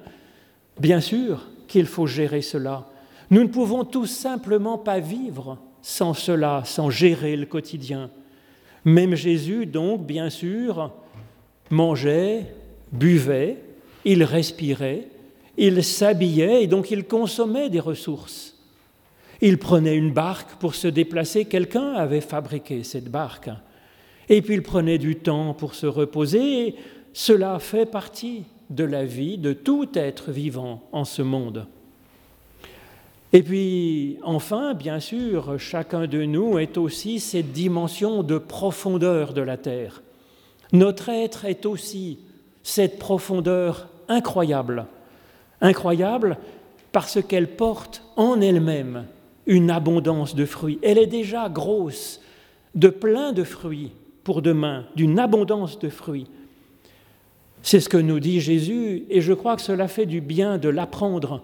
Bien 0.79 1.01
sûr 1.01 1.49
qu'il 1.67 1.87
faut 1.87 2.07
gérer 2.07 2.43
cela. 2.43 2.87
Nous 3.31 3.43
ne 3.43 3.49
pouvons 3.49 3.85
tout 3.85 4.07
simplement 4.07 4.79
pas 4.79 5.01
vivre 5.01 5.59
sans 5.83 6.15
cela, 6.15 6.63
sans 6.65 6.91
gérer 6.91 7.37
le 7.37 7.47
quotidien. 7.47 8.11
Même 8.85 9.15
Jésus, 9.15 9.67
donc, 9.67 10.05
bien 10.05 10.31
sûr, 10.31 10.93
mangeait, 11.71 12.47
buvait, 12.93 13.59
il 14.05 14.25
respirait, 14.25 15.09
il 15.57 15.85
s'habillait 15.85 16.63
et 16.63 16.67
donc 16.67 16.91
il 16.91 17.05
consommait 17.05 17.71
des 17.71 17.81
ressources. 17.81 18.50
Il 19.43 19.59
prenait 19.59 19.97
une 19.97 20.13
barque 20.13 20.57
pour 20.59 20.75
se 20.75 20.89
déplacer, 20.89 21.47
quelqu'un 21.47 21.95
avait 21.95 22.21
fabriqué 22.21 22.85
cette 22.85 23.11
barque. 23.11 23.51
Et 24.29 24.43
puis 24.43 24.55
il 24.55 24.63
prenait 24.63 24.99
du 24.99 25.17
temps 25.17 25.55
pour 25.55 25.75
se 25.75 25.87
reposer, 25.87 26.75
cela 27.13 27.59
fait 27.59 27.87
partie 27.87 28.45
de 28.69 28.85
la 28.85 29.05
vie 29.05 29.39
de 29.39 29.53
tout 29.53 29.89
être 29.95 30.31
vivant 30.31 30.83
en 30.93 31.05
ce 31.05 31.23
monde. 31.23 31.67
Et 33.33 33.43
puis, 33.43 34.19
enfin, 34.23 34.75
bien 34.75 34.99
sûr, 34.99 35.59
chacun 35.59 36.07
de 36.07 36.25
nous 36.25 36.59
est 36.59 36.77
aussi 36.77 37.21
cette 37.21 37.53
dimension 37.53 38.23
de 38.23 38.39
profondeur 38.39 39.33
de 39.33 39.41
la 39.41 39.57
terre. 39.57 40.03
Notre 40.73 41.09
être 41.09 41.45
est 41.45 41.65
aussi 41.65 42.19
cette 42.63 42.99
profondeur 42.99 43.89
incroyable. 44.09 44.87
Incroyable 45.61 46.39
parce 46.93 47.23
qu'elle 47.23 47.49
porte 47.49 48.03
en 48.17 48.41
elle-même 48.41 49.05
une 49.47 49.71
abondance 49.71 50.35
de 50.35 50.45
fruits. 50.45 50.79
Elle 50.83 50.99
est 50.99 51.07
déjà 51.07 51.49
grosse, 51.49 52.21
de 52.75 52.89
plein 52.89 53.33
de 53.33 53.45
fruits 53.45 53.93
pour 54.25 54.43
demain, 54.43 54.87
d'une 54.95 55.19
abondance 55.19 55.79
de 55.79 55.89
fruits. 55.89 56.27
C'est 57.63 57.81
ce 57.81 57.89
que 57.89 57.97
nous 57.97 58.21
dit 58.21 58.41
Jésus 58.41 59.05
et 59.11 59.21
je 59.21 59.33
crois 59.33 59.57
que 59.57 59.63
cela 59.63 59.89
fait 59.89 60.07
du 60.07 60.21
bien 60.21 60.59
de 60.59 60.69
l'apprendre, 60.69 61.43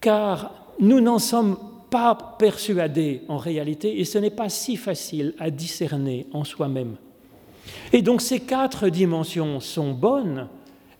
car 0.00 0.52
nous 0.80 1.00
n'en 1.00 1.18
sommes 1.18 1.56
pas 1.90 2.36
persuadés 2.38 3.22
en 3.28 3.36
réalité 3.36 4.00
et 4.00 4.04
ce 4.04 4.18
n'est 4.18 4.30
pas 4.30 4.48
si 4.48 4.76
facile 4.76 5.34
à 5.38 5.50
discerner 5.50 6.26
en 6.32 6.44
soi-même. 6.44 6.96
Et 7.92 8.02
donc 8.02 8.20
ces 8.20 8.40
quatre 8.40 8.88
dimensions 8.88 9.60
sont 9.60 9.92
bonnes, 9.92 10.48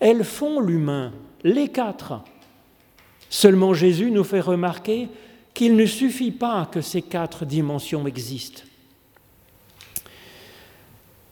elles 0.01 0.25
font 0.25 0.61
l'humain, 0.61 1.13
les 1.43 1.69
quatre. 1.69 2.23
Seulement 3.29 3.75
Jésus 3.75 4.11
nous 4.11 4.25
fait 4.25 4.41
remarquer 4.41 5.09
qu'il 5.55 5.77
ne 5.77 5.87
suffit 5.87 6.33
pas 6.33 6.67
que 6.67 6.81
ces 6.81 7.01
quatre 7.01 7.45
dimensions 7.45 8.07
existent. 8.07 8.63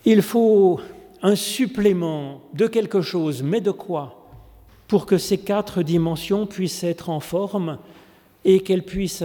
Il 0.05 0.23
faut 0.23 0.81
un 1.23 1.37
supplément 1.37 2.41
de 2.55 2.67
quelque 2.67 3.03
chose, 3.03 3.43
mais 3.43 3.61
de 3.61 3.73
quoi 3.73 4.29
Pour 4.89 5.07
que 5.07 5.19
ces 5.19 5.39
quatre 5.39 5.83
dimensions 5.83 6.47
puissent 6.47 6.85
être 6.85 7.11
en 7.11 7.21
forme 7.21 7.79
et 8.45 8.61
qu'elles 8.61 8.85
puissent 8.85 9.25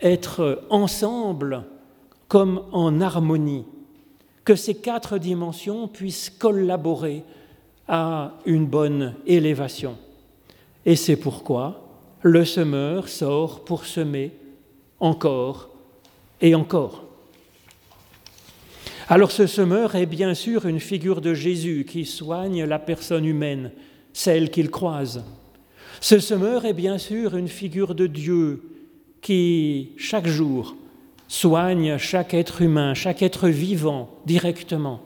être 0.00 0.62
ensemble 0.70 1.64
comme 2.28 2.62
en 2.72 3.00
harmonie, 3.00 3.64
que 4.44 4.54
ces 4.54 4.74
quatre 4.74 5.18
dimensions 5.18 5.88
puissent 5.88 6.30
collaborer 6.30 7.24
à 7.88 8.32
une 8.46 8.66
bonne 8.66 9.14
élévation. 9.26 9.96
Et 10.84 10.96
c'est 10.96 11.16
pourquoi 11.16 11.81
le 12.22 12.44
semeur 12.44 13.08
sort 13.08 13.64
pour 13.64 13.84
semer 13.84 14.30
encore 15.00 15.70
et 16.40 16.54
encore. 16.54 17.04
Alors 19.08 19.32
ce 19.32 19.46
semeur 19.46 19.96
est 19.96 20.06
bien 20.06 20.34
sûr 20.34 20.66
une 20.66 20.80
figure 20.80 21.20
de 21.20 21.34
Jésus 21.34 21.84
qui 21.88 22.06
soigne 22.06 22.64
la 22.64 22.78
personne 22.78 23.24
humaine, 23.24 23.72
celle 24.12 24.50
qu'il 24.50 24.70
croise. 24.70 25.24
Ce 26.00 26.18
semeur 26.20 26.64
est 26.64 26.72
bien 26.72 26.98
sûr 26.98 27.36
une 27.36 27.48
figure 27.48 27.94
de 27.94 28.06
Dieu 28.06 28.62
qui, 29.20 29.90
chaque 29.96 30.26
jour, 30.26 30.76
soigne 31.28 31.98
chaque 31.98 32.34
être 32.34 32.62
humain, 32.62 32.94
chaque 32.94 33.22
être 33.22 33.48
vivant 33.48 34.08
directement. 34.26 35.00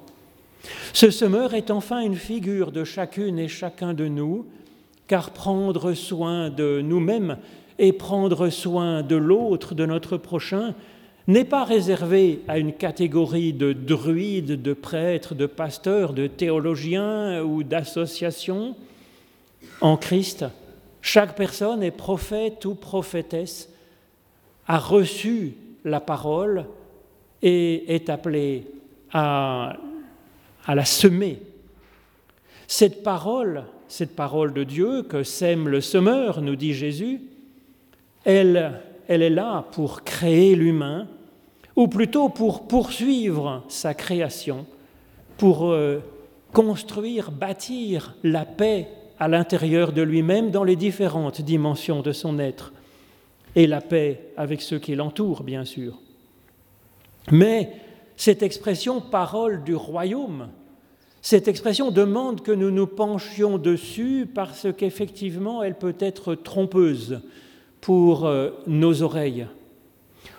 Ce 0.93 1.11
semeur 1.11 1.55
est 1.55 1.71
enfin 1.71 2.01
une 2.01 2.17
figure 2.17 2.73
de 2.73 2.85
chacune 2.85 3.39
et 3.39 3.49
chacun 3.49 3.95
de 3.95 4.07
nous, 4.07 4.47
car 5.07 5.31
prendre 5.31 5.95
soin 5.95 6.51
de 6.51 6.81
nous-mêmes 6.81 7.39
et 7.79 7.93
prendre 7.93 8.49
soin 8.49 9.03
de 9.03 9.17
l'autre, 9.17 9.75
de 9.75 9.87
notre 9.87 10.17
prochain, 10.17 10.75
n'est 11.27 11.45
pas 11.45 11.65
réservé 11.65 12.43
à 12.49 12.59
une 12.59 12.73
catégorie 12.73 13.53
de 13.53 13.73
druides, 13.73 14.63
de 14.63 14.73
prêtres, 14.73 15.35
de 15.35 15.47
pasteurs, 15.47 16.13
de 16.13 16.27
théologiens 16.27 17.43
ou 17.43 17.63
d'associations. 17.63 18.77
En 19.81 19.97
Christ, 19.97 20.45
chaque 21.03 21.37
personne 21.37 21.83
est 21.83 21.91
prophète 21.91 22.65
ou 22.65 22.75
prophétesse, 22.75 23.69
a 24.67 24.79
reçu 24.79 25.55
la 25.85 26.01
parole 26.01 26.67
et 27.43 27.95
est 27.95 28.11
appelée 28.11 28.67
à, 29.13 29.77
la 30.67 30.85
semer. 30.85 31.41
Cette 32.67 33.03
parole, 33.03 33.65
cette 33.89 34.17
parole 34.17 34.53
de 34.53 34.65
Dieu 34.65 35.03
que 35.03 35.23
sème 35.23 35.69
le 35.69 35.81
semeur, 35.81 36.43
nous 36.43 36.57
dit 36.57 36.75
Jésus, 36.75 37.21
elle, 38.25 38.81
elle 39.09 39.23
est 39.23 39.31
là 39.31 39.65
pour 39.73 40.03
créer 40.03 40.55
l'humain, 40.55 41.07
ou 41.77 41.89
plutôt 41.89 42.29
pour 42.29 42.67
poursuivre 42.67 43.63
sa 43.69 43.95
création, 43.95 44.67
pour 45.37 45.67
euh, 45.67 45.99
construire, 46.53 47.31
bâtir 47.31 48.15
la 48.23 48.45
paix 48.45 48.89
à 49.19 49.29
l'intérieur 49.29 49.93
de 49.93 50.03
lui-même 50.03 50.51
dans 50.51 50.65
les 50.65 50.77
différentes 50.77 51.43
dimensions 51.43 52.03
de 52.03 52.13
son 52.13 52.39
être, 52.39 52.73
et 53.55 53.67
la 53.67 53.81
paix 53.81 54.33
avec 54.37 54.61
ceux 54.61 54.79
qui 54.79 54.95
l'entourent, 54.95 55.43
bien 55.43 55.65
sûr. 55.65 56.01
Mais 57.31 57.73
cette 58.17 58.43
expression 58.43 59.01
parole 59.01 59.65
du 59.65 59.75
royaume, 59.75 60.49
cette 61.29 61.49
expression 61.49 61.91
demande 61.91 62.41
que 62.41 62.53
nous 62.53 62.71
nous 62.71 62.87
penchions 62.87 63.59
dessus 63.59 64.29
parce 64.33 64.69
qu'effectivement 64.79 65.65
elle 65.65 65.75
peut 65.75 65.97
être 65.99 66.37
trompeuse 66.37 67.21
pour 67.81 68.27
euh, 68.27 68.51
nos 68.69 69.03
oreilles. 69.03 69.49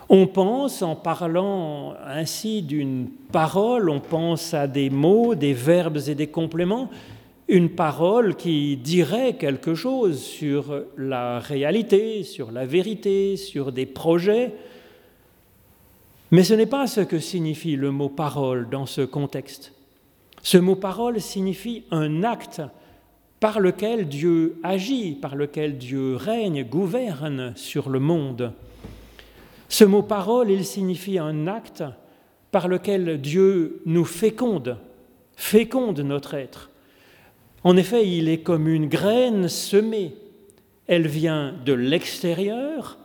On 0.08 0.28
pense, 0.28 0.82
en 0.84 0.96
parlant 0.96 1.94
ainsi 2.06 2.62
d'une 2.62 3.10
parole, 3.34 3.90
on 3.90 4.00
pense 4.00 4.54
à 4.54 4.66
des 4.66 4.90
mots, 4.90 5.36
des 5.36 5.52
verbes 5.52 6.00
et 6.08 6.16
des 6.16 6.28
compléments, 6.28 6.90
une 7.50 7.72
parole 7.72 8.38
qui 8.38 8.78
dirait 8.78 9.34
quelque 9.34 9.76
chose 9.76 10.22
sur 10.22 10.84
la 10.96 11.40
réalité, 11.40 12.24
sur 12.24 12.50
la 12.50 12.66
vérité, 12.66 13.36
sur 13.36 13.74
des 13.74 13.88
projets. 13.88 14.54
Mais 16.32 16.46
ce 16.46 16.54
n'est 16.54 16.66
pas 16.66 16.88
ce 16.88 17.02
que 17.02 17.20
signifie 17.20 17.76
le 17.76 17.92
mot 17.92 18.08
parole 18.08 18.70
dans 18.70 18.86
ce 18.86 19.02
contexte. 19.02 19.74
Ce 20.48 20.58
mot 20.58 20.78
parole 20.78 21.20
signifie 21.20 21.84
un 21.92 22.24
acte 22.24 22.62
par 23.42 23.60
lequel 23.60 24.08
Dieu 24.08 24.58
agit, 24.64 25.12
par 25.12 25.36
lequel 25.36 25.78
Dieu 25.78 26.16
règne, 26.16 26.64
gouverne 26.64 27.52
sur 27.58 27.90
le 27.90 28.00
monde. 28.00 28.54
Ce 29.68 29.84
mot 29.84 30.04
parole, 30.04 30.50
il 30.50 30.64
signifie 30.64 31.20
un 31.20 31.48
acte 31.48 31.84
par 32.50 32.70
lequel 32.70 33.20
Dieu 33.20 33.82
nous 33.86 34.06
féconde, 34.06 34.78
féconde 35.36 36.00
notre 36.00 36.34
être. 36.36 36.70
En 37.66 37.76
effet, 37.76 38.08
il 38.08 38.30
est 38.30 38.40
comme 38.40 38.70
une 38.70 38.88
graine 38.88 39.50
semée. 39.50 40.16
Elle 40.88 41.08
vient 41.10 41.56
de 41.66 41.74
l'extérieur, 41.74 42.98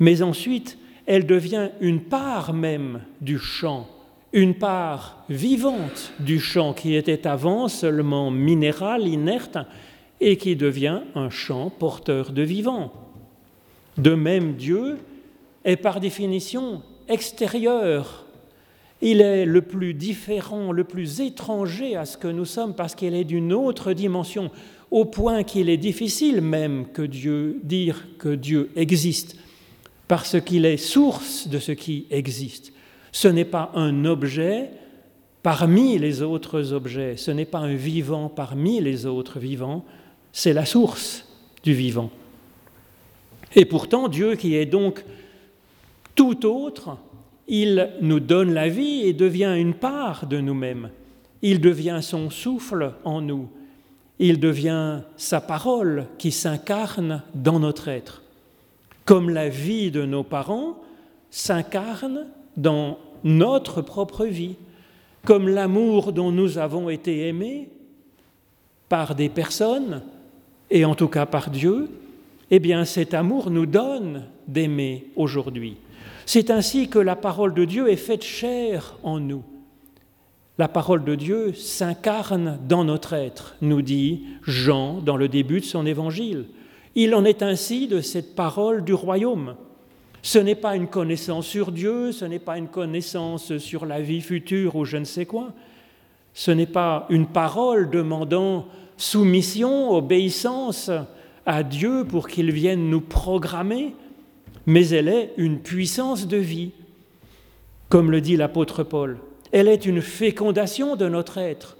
mais 0.00 0.20
ensuite, 0.20 0.76
elle 1.06 1.24
devient 1.24 1.70
une 1.80 2.02
part 2.02 2.52
même 2.52 3.00
du 3.22 3.38
champ, 3.38 3.88
une 4.32 4.54
part 4.54 5.24
vivante 5.28 6.12
du 6.18 6.40
champ 6.40 6.72
qui 6.72 6.94
était 6.94 7.26
avant 7.26 7.68
seulement 7.68 8.30
minéral, 8.30 9.06
inerte, 9.06 9.58
et 10.20 10.36
qui 10.36 10.54
devient 10.54 11.00
un 11.14 11.30
champ 11.30 11.68
porteur 11.68 12.32
de 12.32 12.42
vivant. 12.42 12.92
De 13.98 14.14
même, 14.14 14.54
Dieu 14.54 14.98
est 15.64 15.76
par 15.76 15.98
définition 16.00 16.82
extérieur 17.08 18.22
il 19.02 19.20
est 19.20 19.44
le 19.44 19.62
plus 19.62 19.94
différent, 19.94 20.70
le 20.70 20.84
plus 20.84 21.20
étranger 21.20 21.96
à 21.96 22.06
ce 22.06 22.16
que 22.16 22.28
nous 22.28 22.44
sommes 22.44 22.74
parce 22.74 22.94
qu'il 22.94 23.14
est 23.14 23.24
d'une 23.24 23.52
autre 23.52 23.92
dimension, 23.92 24.50
au 24.92 25.04
point 25.04 25.42
qu'il 25.42 25.68
est 25.68 25.76
difficile 25.76 26.40
même 26.40 26.86
que 26.92 27.02
Dieu 27.02 27.58
dire 27.64 28.06
que 28.18 28.34
Dieu 28.34 28.70
existe, 28.76 29.36
parce 30.06 30.40
qu'il 30.40 30.64
est 30.64 30.76
source 30.76 31.48
de 31.48 31.58
ce 31.58 31.72
qui 31.72 32.06
existe. 32.10 32.72
Ce 33.12 33.28
n'est 33.28 33.44
pas 33.44 33.70
un 33.74 34.04
objet 34.04 34.70
parmi 35.42 35.98
les 35.98 36.22
autres 36.22 36.72
objets, 36.72 37.16
ce 37.16 37.30
n'est 37.30 37.44
pas 37.44 37.58
un 37.58 37.74
vivant 37.74 38.28
parmi 38.28 38.80
les 38.80 39.06
autres 39.06 39.38
vivants, 39.38 39.84
c'est 40.32 40.52
la 40.52 40.64
source 40.64 41.28
du 41.62 41.74
vivant. 41.74 42.10
Et 43.54 43.64
pourtant, 43.64 44.08
Dieu 44.08 44.34
qui 44.36 44.56
est 44.56 44.66
donc 44.66 45.04
tout 46.14 46.46
autre, 46.46 46.96
il 47.48 47.90
nous 48.00 48.20
donne 48.20 48.54
la 48.54 48.68
vie 48.68 49.02
et 49.02 49.12
devient 49.12 49.54
une 49.58 49.74
part 49.74 50.26
de 50.26 50.38
nous-mêmes. 50.38 50.90
Il 51.42 51.60
devient 51.60 51.98
son 52.00 52.30
souffle 52.30 52.92
en 53.04 53.20
nous. 53.20 53.48
Il 54.18 54.38
devient 54.38 55.00
sa 55.16 55.40
parole 55.40 56.06
qui 56.18 56.30
s'incarne 56.30 57.22
dans 57.34 57.58
notre 57.58 57.88
être. 57.88 58.22
Comme 59.04 59.28
la 59.28 59.48
vie 59.48 59.90
de 59.90 60.04
nos 60.04 60.22
parents 60.22 60.80
s'incarne 61.30 62.26
dans 62.56 62.98
notre 63.24 63.82
propre 63.82 64.24
vie. 64.24 64.56
comme 65.24 65.48
l'amour 65.48 66.12
dont 66.12 66.32
nous 66.32 66.58
avons 66.58 66.88
été 66.88 67.28
aimés 67.28 67.68
par 68.88 69.14
des 69.14 69.28
personnes, 69.28 70.02
et 70.68 70.84
en 70.84 70.94
tout 70.94 71.08
cas 71.08 71.26
par 71.26 71.48
Dieu, 71.50 71.90
eh 72.50 72.58
bien 72.58 72.84
cet 72.84 73.14
amour 73.14 73.50
nous 73.50 73.66
donne 73.66 74.24
d'aimer 74.48 75.06
aujourd'hui. 75.16 75.76
C'est 76.26 76.50
ainsi 76.50 76.88
que 76.88 76.98
la 76.98 77.16
parole 77.16 77.54
de 77.54 77.64
Dieu 77.64 77.88
est 77.88 77.96
faite 77.96 78.24
chair 78.24 78.96
en 79.02 79.20
nous. 79.20 79.42
La 80.58 80.68
parole 80.68 81.04
de 81.04 81.14
Dieu 81.14 81.54
s'incarne 81.54 82.58
dans 82.68 82.84
notre 82.84 83.14
être, 83.14 83.56
nous 83.62 83.80
dit 83.80 84.24
Jean 84.42 85.00
dans 85.00 85.16
le 85.16 85.28
début 85.28 85.60
de 85.60 85.64
son 85.64 85.86
évangile. 85.86 86.46
Il 86.94 87.14
en 87.14 87.24
est 87.24 87.42
ainsi 87.42 87.88
de 87.88 88.00
cette 88.00 88.34
parole 88.34 88.84
du 88.84 88.92
royaume. 88.92 89.54
Ce 90.22 90.38
n'est 90.38 90.54
pas 90.54 90.76
une 90.76 90.86
connaissance 90.86 91.46
sur 91.46 91.72
Dieu, 91.72 92.12
ce 92.12 92.24
n'est 92.24 92.38
pas 92.38 92.56
une 92.56 92.68
connaissance 92.68 93.58
sur 93.58 93.84
la 93.84 94.00
vie 94.00 94.20
future 94.20 94.76
ou 94.76 94.84
je 94.84 94.96
ne 94.96 95.04
sais 95.04 95.26
quoi. 95.26 95.52
Ce 96.32 96.52
n'est 96.52 96.66
pas 96.66 97.06
une 97.10 97.26
parole 97.26 97.90
demandant 97.90 98.66
soumission, 98.96 99.90
obéissance 99.90 100.90
à 101.44 101.64
Dieu 101.64 102.04
pour 102.08 102.28
qu'il 102.28 102.52
vienne 102.52 102.88
nous 102.88 103.00
programmer, 103.00 103.94
mais 104.64 104.88
elle 104.90 105.08
est 105.08 105.32
une 105.36 105.58
puissance 105.58 106.28
de 106.28 106.36
vie, 106.36 106.70
comme 107.88 108.12
le 108.12 108.20
dit 108.20 108.36
l'apôtre 108.36 108.84
Paul. 108.84 109.18
Elle 109.50 109.68
est 109.68 109.84
une 109.84 110.00
fécondation 110.00 110.94
de 110.94 111.08
notre 111.08 111.38
être, 111.38 111.76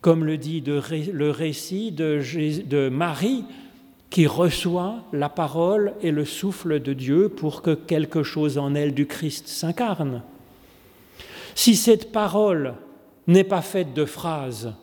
comme 0.00 0.24
le 0.24 0.36
dit 0.36 0.62
le 0.62 1.30
récit 1.30 1.92
de, 1.92 2.88
Marie, 2.90 3.44
qui 4.10 4.26
reçoit 4.26 5.02
la 5.12 5.28
parole 5.28 5.94
et 6.02 6.10
le 6.10 6.24
souffle 6.24 6.80
de 6.80 6.92
Dieu 6.92 7.28
pour 7.28 7.62
que 7.62 7.74
quelque 7.74 8.22
chose 8.22 8.58
en 8.58 8.74
elle 8.74 8.94
du 8.94 9.06
Christ 9.06 9.48
s'incarne. 9.48 10.22
Si 11.54 11.74
cette 11.74 12.12
parole 12.12 12.74
n'est 13.26 13.44
pas 13.44 13.62
faite 13.62 13.94
de 13.94 14.04
phrases, 14.04 14.74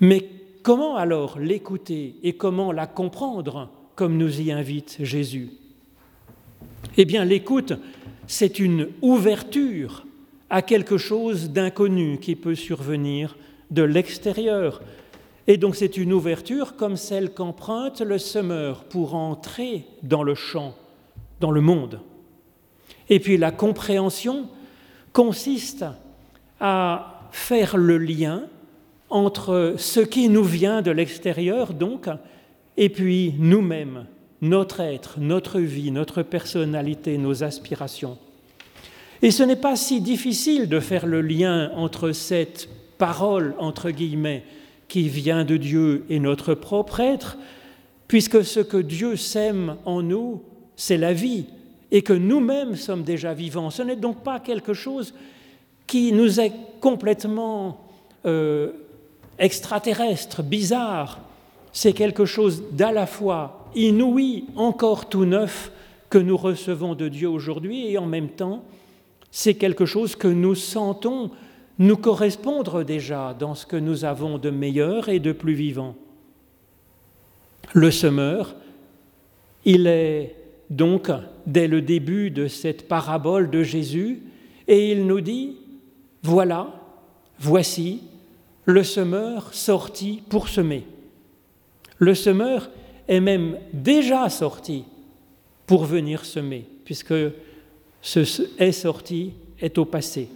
mais 0.00 0.28
comment 0.62 0.96
alors 0.96 1.38
l'écouter 1.38 2.16
et 2.22 2.34
comment 2.34 2.72
la 2.72 2.86
comprendre 2.86 3.70
comme 3.94 4.16
nous 4.16 4.40
y 4.40 4.52
invite 4.52 4.98
Jésus? 5.00 5.50
Eh 6.96 7.04
bien 7.04 7.24
l'écoute, 7.24 7.72
c'est 8.26 8.58
une 8.58 8.88
ouverture 9.02 10.06
à 10.50 10.62
quelque 10.62 10.98
chose 10.98 11.50
d'inconnu 11.50 12.18
qui 12.18 12.36
peut 12.36 12.54
survenir 12.54 13.36
de 13.70 13.82
l'extérieur. 13.82 14.82
Et 15.46 15.56
donc 15.56 15.76
c'est 15.76 15.96
une 15.96 16.12
ouverture 16.12 16.76
comme 16.76 16.96
celle 16.96 17.32
qu'emprunte 17.32 18.00
le 18.00 18.18
semeur 18.18 18.84
pour 18.84 19.14
entrer 19.14 19.84
dans 20.02 20.22
le 20.22 20.34
champ, 20.34 20.74
dans 21.40 21.50
le 21.50 21.60
monde. 21.60 22.00
Et 23.10 23.20
puis 23.20 23.36
la 23.36 23.50
compréhension 23.50 24.48
consiste 25.12 25.84
à 26.60 27.20
faire 27.30 27.76
le 27.76 27.98
lien 27.98 28.44
entre 29.10 29.74
ce 29.76 30.00
qui 30.00 30.28
nous 30.28 30.44
vient 30.44 30.82
de 30.82 30.90
l'extérieur, 30.90 31.74
donc, 31.74 32.08
et 32.76 32.88
puis 32.88 33.34
nous-mêmes, 33.38 34.06
notre 34.40 34.80
être, 34.80 35.18
notre 35.18 35.60
vie, 35.60 35.90
notre 35.90 36.22
personnalité, 36.22 37.18
nos 37.18 37.44
aspirations. 37.44 38.18
Et 39.22 39.30
ce 39.30 39.42
n'est 39.42 39.56
pas 39.56 39.76
si 39.76 40.00
difficile 40.00 40.68
de 40.68 40.80
faire 40.80 41.06
le 41.06 41.20
lien 41.20 41.70
entre 41.74 42.12
cette 42.12 42.68
parole, 42.98 43.54
entre 43.58 43.90
guillemets, 43.90 44.42
qui 44.88 45.08
vient 45.08 45.44
de 45.44 45.56
Dieu 45.56 46.04
et 46.08 46.20
notre 46.20 46.54
propre 46.54 47.00
être, 47.00 47.38
puisque 48.08 48.44
ce 48.44 48.60
que 48.60 48.76
Dieu 48.76 49.16
sème 49.16 49.76
en 49.84 50.02
nous, 50.02 50.42
c'est 50.76 50.96
la 50.96 51.12
vie, 51.12 51.46
et 51.90 52.02
que 52.02 52.12
nous-mêmes 52.12 52.76
sommes 52.76 53.02
déjà 53.02 53.34
vivants. 53.34 53.70
Ce 53.70 53.82
n'est 53.82 53.96
donc 53.96 54.22
pas 54.22 54.40
quelque 54.40 54.74
chose 54.74 55.14
qui 55.86 56.12
nous 56.12 56.40
est 56.40 56.52
complètement 56.80 57.80
euh, 58.26 58.72
extraterrestre, 59.38 60.42
bizarre. 60.42 61.20
C'est 61.72 61.92
quelque 61.92 62.24
chose 62.24 62.64
d'à 62.72 62.92
la 62.92 63.06
fois 63.06 63.68
inouï, 63.74 64.44
encore 64.56 65.08
tout 65.08 65.24
neuf, 65.24 65.70
que 66.10 66.18
nous 66.18 66.36
recevons 66.36 66.94
de 66.94 67.08
Dieu 67.08 67.28
aujourd'hui, 67.28 67.88
et 67.88 67.98
en 67.98 68.06
même 68.06 68.28
temps 68.28 68.62
c'est 69.36 69.54
quelque 69.54 69.84
chose 69.84 70.14
que 70.14 70.28
nous 70.28 70.54
sentons 70.54 71.32
nous 71.78 71.96
correspondre 71.96 72.84
déjà 72.84 73.34
dans 73.38 73.54
ce 73.54 73.66
que 73.66 73.76
nous 73.76 74.04
avons 74.04 74.38
de 74.38 74.50
meilleur 74.50 75.08
et 75.08 75.18
de 75.18 75.32
plus 75.32 75.54
vivant. 75.54 75.96
Le 77.72 77.90
semeur, 77.90 78.54
il 79.64 79.86
est 79.86 80.36
donc 80.70 81.10
dès 81.46 81.66
le 81.66 81.82
début 81.82 82.30
de 82.30 82.46
cette 82.46 82.88
parabole 82.88 83.50
de 83.50 83.62
Jésus, 83.62 84.22
et 84.68 84.92
il 84.92 85.06
nous 85.06 85.20
dit, 85.20 85.56
voilà, 86.22 86.72
voici, 87.38 88.02
le 88.64 88.82
semeur 88.82 89.52
sorti 89.52 90.22
pour 90.28 90.48
semer. 90.48 90.84
Le 91.98 92.14
semeur 92.14 92.70
est 93.08 93.20
même 93.20 93.58
déjà 93.72 94.28
sorti 94.30 94.84
pour 95.66 95.84
venir 95.84 96.24
semer, 96.24 96.66
puisque 96.84 97.14
ce 98.00 98.42
est 98.58 98.72
sorti 98.72 99.32
est 99.60 99.76
au 99.78 99.84
passé. 99.84 100.28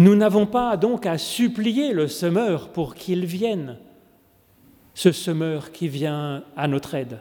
Nous 0.00 0.16
n'avons 0.16 0.46
pas 0.46 0.78
donc 0.78 1.04
à 1.04 1.18
supplier 1.18 1.92
le 1.92 2.08
semeur 2.08 2.70
pour 2.70 2.94
qu'il 2.94 3.26
vienne, 3.26 3.76
ce 4.94 5.12
semeur 5.12 5.72
qui 5.72 5.88
vient 5.88 6.42
à 6.56 6.68
notre 6.68 6.94
aide, 6.94 7.18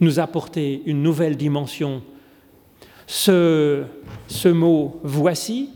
nous 0.00 0.18
apporter 0.18 0.82
une 0.86 1.00
nouvelle 1.00 1.36
dimension. 1.36 2.02
Ce, 3.06 3.84
ce 4.26 4.48
mot 4.48 4.98
voici 5.04 5.70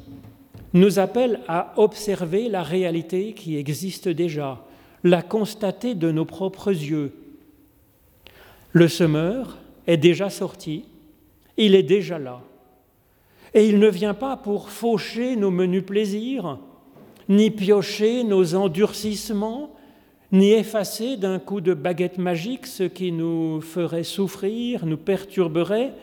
nous 0.72 0.98
appelle 0.98 1.42
à 1.46 1.72
observer 1.76 2.48
la 2.48 2.64
réalité 2.64 3.32
qui 3.32 3.56
existe 3.56 4.08
déjà, 4.08 4.64
la 5.04 5.22
constater 5.22 5.94
de 5.94 6.10
nos 6.10 6.24
propres 6.24 6.72
yeux. 6.72 7.12
Le 8.72 8.88
semeur 8.88 9.58
est 9.86 9.96
déjà 9.96 10.28
sorti, 10.28 10.86
il 11.56 11.76
est 11.76 11.84
déjà 11.84 12.18
là. 12.18 12.40
Et 13.56 13.66
il 13.66 13.78
ne 13.78 13.88
vient 13.88 14.12
pas 14.12 14.36
pour 14.36 14.68
faucher 14.68 15.34
nos 15.34 15.50
menus 15.50 15.82
plaisirs, 15.82 16.58
ni 17.30 17.50
piocher 17.50 18.22
nos 18.22 18.54
endurcissements, 18.54 19.70
ni 20.30 20.52
effacer 20.52 21.16
d'un 21.16 21.38
coup 21.38 21.62
de 21.62 21.72
baguette 21.72 22.18
magique 22.18 22.66
ce 22.66 22.82
qui 22.82 23.12
nous 23.12 23.62
ferait 23.62 24.04
souffrir, 24.04 24.84
nous 24.84 24.98
perturberait. 24.98 25.94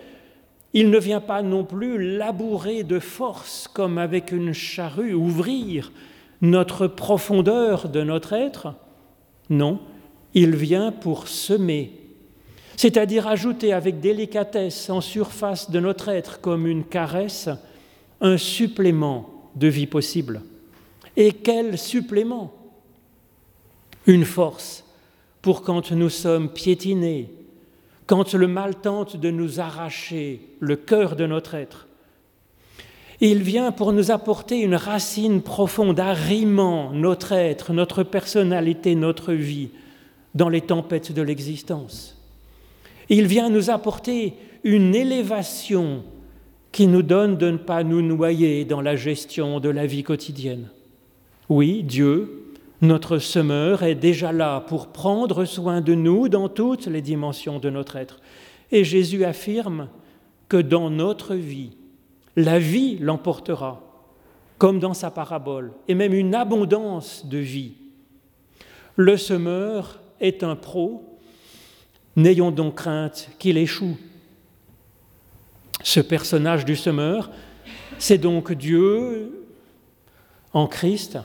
Il 0.73 0.89
ne 0.89 0.97
vient 0.97 1.21
pas 1.21 1.43
non 1.43 1.63
plus 1.63 2.17
labourer 2.17 2.81
de 2.81 2.97
force 2.97 3.67
comme 3.67 3.99
avec 3.99 4.31
une 4.31 4.53
charrue, 4.53 5.13
ouvrir 5.13 5.91
notre 6.41 6.87
profondeur 6.87 7.87
de 7.87 8.01
notre 8.01 8.33
être. 8.33 8.73
Non, 9.51 9.79
il 10.33 10.55
vient 10.55 10.91
pour 10.91 11.27
semer 11.27 11.91
c'est-à-dire 12.77 13.27
ajouter 13.27 13.73
avec 13.73 13.99
délicatesse 13.99 14.89
en 14.89 15.01
surface 15.01 15.69
de 15.69 15.79
notre 15.79 16.09
être 16.09 16.41
comme 16.41 16.67
une 16.67 16.83
caresse 16.83 17.49
un 18.21 18.38
supplément 18.38 19.29
de 19.55 19.67
vie 19.67 19.88
possible. 19.88 20.41
Et 21.15 21.31
quel 21.31 21.77
supplément? 21.77 22.53
Une 24.07 24.25
force 24.25 24.83
pour 25.41 25.62
quand 25.62 25.91
nous 25.91 26.09
sommes 26.09 26.49
piétinés, 26.49 27.29
quand 28.07 28.33
le 28.33 28.47
mal 28.47 28.75
tente 28.75 29.17
de 29.17 29.29
nous 29.29 29.59
arracher 29.59 30.41
le 30.59 30.75
cœur 30.75 31.15
de 31.15 31.25
notre 31.25 31.53
être. 31.55 31.88
Il 33.21 33.43
vient 33.43 33.71
pour 33.71 33.93
nous 33.93 34.12
apporter 34.12 34.59
une 34.59 34.75
racine 34.75 35.41
profonde, 35.41 35.99
arrimant 35.99 36.91
notre 36.91 37.31
être, 37.31 37.71
notre 37.71 38.03
personnalité, 38.03 38.95
notre 38.95 39.33
vie 39.33 39.69
dans 40.33 40.49
les 40.49 40.62
tempêtes 40.62 41.12
de 41.12 41.21
l'existence. 41.21 42.22
Il 43.09 43.27
vient 43.27 43.49
nous 43.49 43.69
apporter 43.69 44.33
une 44.63 44.95
élévation 44.95 46.03
qui 46.71 46.87
nous 46.87 47.03
donne 47.03 47.37
de 47.37 47.51
ne 47.51 47.57
pas 47.57 47.83
nous 47.83 48.01
noyer 48.01 48.65
dans 48.65 48.81
la 48.81 48.95
gestion 48.95 49.59
de 49.59 49.69
la 49.69 49.85
vie 49.85 50.03
quotidienne. 50.03 50.69
Oui, 51.49 51.83
Dieu, 51.83 52.53
notre 52.81 53.19
semeur, 53.19 53.83
est 53.83 53.95
déjà 53.95 54.31
là 54.31 54.61
pour 54.61 54.87
prendre 54.87 55.45
soin 55.45 55.81
de 55.81 55.93
nous 55.93 56.29
dans 56.29 56.49
toutes 56.49 56.87
les 56.87 57.01
dimensions 57.01 57.59
de 57.59 57.69
notre 57.69 57.95
être. 57.95 58.19
Et 58.71 58.83
Jésus 58.83 59.23
affirme 59.23 59.87
que 60.49 60.57
dans 60.57 60.89
notre 60.89 61.35
vie, 61.35 61.77
la 62.35 62.57
vie 62.57 62.97
l'emportera, 62.99 63.81
comme 64.57 64.79
dans 64.79 64.93
sa 64.95 65.11
parabole, 65.11 65.73
et 65.87 65.93
même 65.93 66.13
une 66.13 66.33
abondance 66.33 67.25
de 67.27 67.37
vie. 67.37 67.73
Le 68.95 69.17
semeur 69.17 70.01
est 70.19 70.43
un 70.43 70.55
pro 70.55 71.12
N'ayons 72.15 72.52
donc 72.52 72.76
crainte 72.76 73.30
qu'il 73.39 73.58
échoue. 73.58 73.97
Ce 75.84 75.99
personnage 75.99 76.65
du 76.65 76.76
semeur, 76.76 77.32
c'est 77.97 78.17
donc 78.17 78.54
Dieu 78.54 79.47
en 80.54 80.67
Christ. 80.67 81.17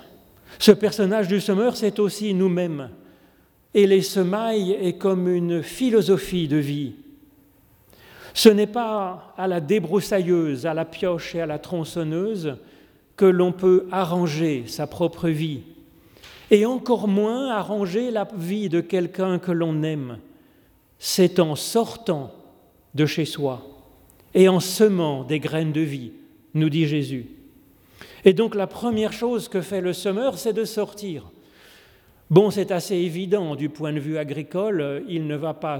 Ce 0.58 0.72
personnage 0.72 1.28
du 1.28 1.40
semeur, 1.40 1.76
c'est 1.76 1.98
aussi 1.98 2.34
nous-mêmes. 2.34 2.90
Et 3.74 3.86
les 3.86 4.02
semailles 4.02 4.72
est 4.72 4.96
comme 4.96 5.28
une 5.28 5.62
philosophie 5.62 6.48
de 6.48 6.56
vie. 6.56 6.94
Ce 8.34 8.48
n'est 8.48 8.66
pas 8.66 9.34
à 9.36 9.46
la 9.46 9.60
débroussailleuse, 9.60 10.64
à 10.64 10.74
la 10.74 10.84
pioche 10.84 11.34
et 11.34 11.40
à 11.40 11.46
la 11.46 11.58
tronçonneuse 11.58 12.56
que 13.16 13.24
l'on 13.24 13.52
peut 13.52 13.86
arranger 13.90 14.64
sa 14.68 14.86
propre 14.86 15.28
vie, 15.28 15.62
et 16.50 16.64
encore 16.64 17.08
moins 17.08 17.50
arranger 17.50 18.12
la 18.12 18.28
vie 18.36 18.68
de 18.68 18.80
quelqu'un 18.80 19.38
que 19.38 19.50
l'on 19.50 19.82
aime. 19.82 20.18
C'est 20.98 21.38
en 21.38 21.54
sortant 21.54 22.32
de 22.94 23.06
chez 23.06 23.24
soi 23.24 23.62
et 24.34 24.48
en 24.48 24.60
semant 24.60 25.24
des 25.24 25.40
graines 25.40 25.72
de 25.72 25.80
vie, 25.80 26.12
nous 26.54 26.68
dit 26.68 26.86
Jésus. 26.86 27.26
Et 28.24 28.32
donc 28.32 28.54
la 28.54 28.66
première 28.66 29.12
chose 29.12 29.48
que 29.48 29.60
fait 29.60 29.80
le 29.80 29.92
semeur, 29.92 30.38
c'est 30.38 30.52
de 30.52 30.64
sortir. 30.64 31.30
Bon, 32.30 32.50
c'est 32.50 32.72
assez 32.72 32.94
évident 32.94 33.54
du 33.54 33.70
point 33.70 33.92
de 33.92 34.00
vue 34.00 34.18
agricole, 34.18 35.02
il 35.08 35.26
ne 35.26 35.36
va 35.36 35.54
pas 35.54 35.78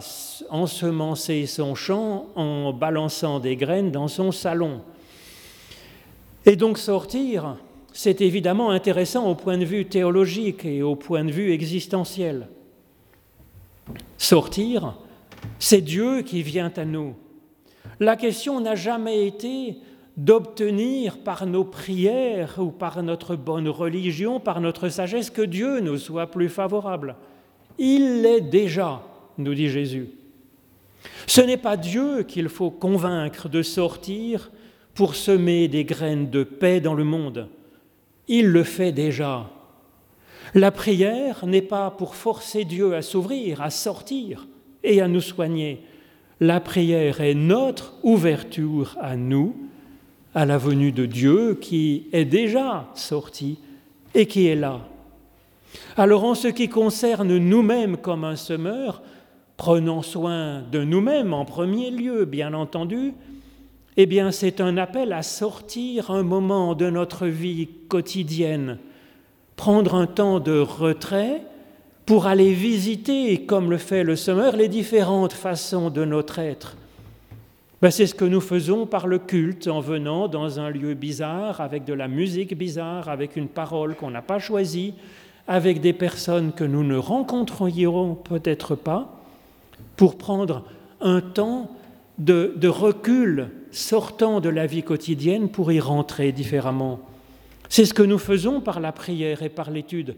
ensemencer 0.49 1.45
son 1.45 1.75
champ 1.75 2.29
en 2.37 2.73
balançant 2.73 3.39
des 3.39 3.55
graines 3.55 3.91
dans 3.91 4.09
son 4.09 4.33
salon. 4.33 4.81
Et 6.47 6.57
donc 6.57 6.79
sortir, 6.79 7.57
c'est 7.93 8.23
évidemment 8.23 8.71
intéressant 8.71 9.29
au 9.29 9.35
point 9.35 9.59
de 9.59 9.67
vue 9.67 9.85
théologique 9.85 10.65
et 10.65 10.83
au 10.83 10.97
point 10.97 11.25
de 11.25 11.33
vue 11.33 11.53
existentiel. 11.53 12.49
Sortir, 14.17 14.95
c'est 15.59 15.81
Dieu 15.81 16.23
qui 16.23 16.43
vient 16.43 16.73
à 16.77 16.85
nous. 16.85 17.15
La 18.01 18.17
question 18.17 18.61
n'a 18.61 18.75
jamais 18.75 19.27
été 19.27 19.77
d'obtenir 20.17 21.19
par 21.19 21.47
nos 21.47 21.65
prières 21.65 22.57
ou 22.59 22.71
par 22.71 23.03
notre 23.03 23.37
bonne 23.37 23.69
religion, 23.69 24.41
par 24.41 24.61
notre 24.61 24.89
sagesse, 24.89 25.31
que 25.31 25.43
Dieu 25.43 25.81
nous 25.81 25.97
soit 25.97 26.29
plus 26.29 26.49
favorable. 26.49 27.17
Il 27.79 28.23
l'est 28.23 28.41
déjà, 28.41 29.03
nous 29.37 29.55
dit 29.55 29.69
Jésus. 29.69 30.11
Ce 31.27 31.41
n'est 31.41 31.57
pas 31.57 31.77
Dieu 31.77 32.25
qu'il 32.25 32.49
faut 32.49 32.71
convaincre 32.71 33.49
de 33.49 33.63
sortir 33.63 34.51
pour 34.95 35.15
semer 35.15 35.69
des 35.69 35.85
graines 35.85 36.31
de 36.31 36.43
paix 36.43 36.81
dans 36.81 36.95
le 36.95 37.05
monde. 37.05 37.49
Il 38.27 38.49
le 38.49 38.65
fait 38.65 38.91
déjà. 38.91 39.49
La 40.55 40.73
prière 40.73 41.47
n'est 41.47 41.63
pas 41.63 41.91
pour 41.91 42.17
forcer 42.17 42.65
Dieu 42.65 42.95
à 42.95 43.03
s'ouvrir, 43.03 43.63
à 43.63 43.71
sortir 43.71 44.49
et 44.83 45.01
à 45.01 45.09
nous 45.09 45.21
soigner. 45.21 45.83
La 46.41 46.61
prière 46.61 47.21
est 47.21 47.35
notre 47.35 47.95
ouverture 48.03 48.97
à 49.01 49.17
nous 49.17 49.57
à 50.35 50.47
la 50.47 50.59
venue 50.59 50.93
de 50.93 51.07
Dieu 51.07 51.59
qui 51.61 52.07
est 52.13 52.25
déjà 52.25 52.89
sorti 52.95 53.59
et 54.15 54.27
qui 54.27 54.47
est 54.47 54.55
là. 54.55 54.87
Alors 55.97 56.25
en 56.25 56.35
ce 56.35 56.49
qui 56.49 56.69
concerne 56.69 57.37
nous-mêmes 57.37 57.97
comme 57.97 58.25
un 58.25 58.37
semeur, 58.37 59.03
prenons 59.57 60.03
soin 60.03 60.63
de 60.71 60.85
nous-mêmes 60.85 61.35
en 61.35 61.45
premier 61.45 61.91
lieu, 61.91 62.25
bien 62.25 62.55
entendu, 62.55 63.15
eh 63.97 64.07
bien 64.07 64.31
c'est 64.31 64.61
un 64.61 64.77
appel 64.77 65.13
à 65.13 65.23
sortir 65.23 66.11
un 66.11 66.23
moment 66.23 66.75
de 66.75 66.89
notre 66.89 67.27
vie 67.27 67.69
quotidienne, 67.89 68.79
prendre 69.57 69.97
un 69.97 70.07
temps 70.07 70.39
de 70.39 70.59
retrait 70.59 71.43
pour 72.09 72.27
aller 72.27 72.55
visiter, 72.55 73.45
comme 73.45 73.71
le 73.71 73.77
fait 73.77 74.03
le 74.03 74.17
semeur, 74.17 74.57
les 74.57 74.69
différentes 74.69 75.35
façons 75.35 75.91
de 75.91 76.07
notre 76.07 76.39
être 76.39 76.75
ben, 77.83 77.91
c'est 77.91 78.07
ce 78.07 78.15
que 78.15 78.25
nous 78.25 78.41
faisons 78.41 78.87
par 78.87 79.07
le 79.07 79.19
culte 79.19 79.69
en 79.69 79.81
venant 79.81 80.27
dans 80.27 80.59
un 80.59 80.71
lieu 80.71 80.95
bizarre, 80.95 81.61
avec 81.61 81.85
de 81.85 81.93
la 81.93 82.09
musique 82.09 82.57
bizarre, 82.57 83.11
avec 83.11 83.37
une 83.37 83.47
parole 83.47 83.95
qu'on 83.95 84.11
n'a 84.11 84.23
pas 84.23 84.39
choisie, 84.39 84.95
avec 85.47 85.83
des 85.83 85.93
personnes 85.93 86.53
que 86.55 86.65
nous 86.65 86.83
ne 86.83 86.97
rencontrerons 86.97 88.15
peut-être 88.15 88.75
pas, 88.75 89.21
pour 89.97 90.17
prendre 90.17 90.65
un 91.03 91.21
temps 91.21 91.71
de 92.17 92.69
recul 92.69 93.51
sortant 93.71 94.41
de 94.41 94.49
la 94.49 94.65
vie 94.65 94.83
quotidienne 94.83 95.51
pour 95.51 95.73
y 95.73 95.79
rentrer 95.79 96.33
différemment. 96.33 97.01
C'est 97.69 97.85
ce 97.85 97.93
que 97.93 98.03
nous 98.03 98.19
faisons 98.19 98.63
par 98.63 98.81
la 98.81 98.93
prière 98.93 99.43
et 99.43 99.51
par 99.51 99.71
l'étude. 99.71 100.17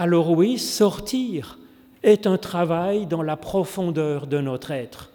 Alors 0.00 0.30
oui, 0.30 0.56
sortir 0.56 1.58
est 2.02 2.26
un 2.26 2.38
travail 2.38 3.04
dans 3.04 3.20
la 3.20 3.36
profondeur 3.36 4.26
de 4.26 4.38
notre 4.38 4.70
être 4.70 5.10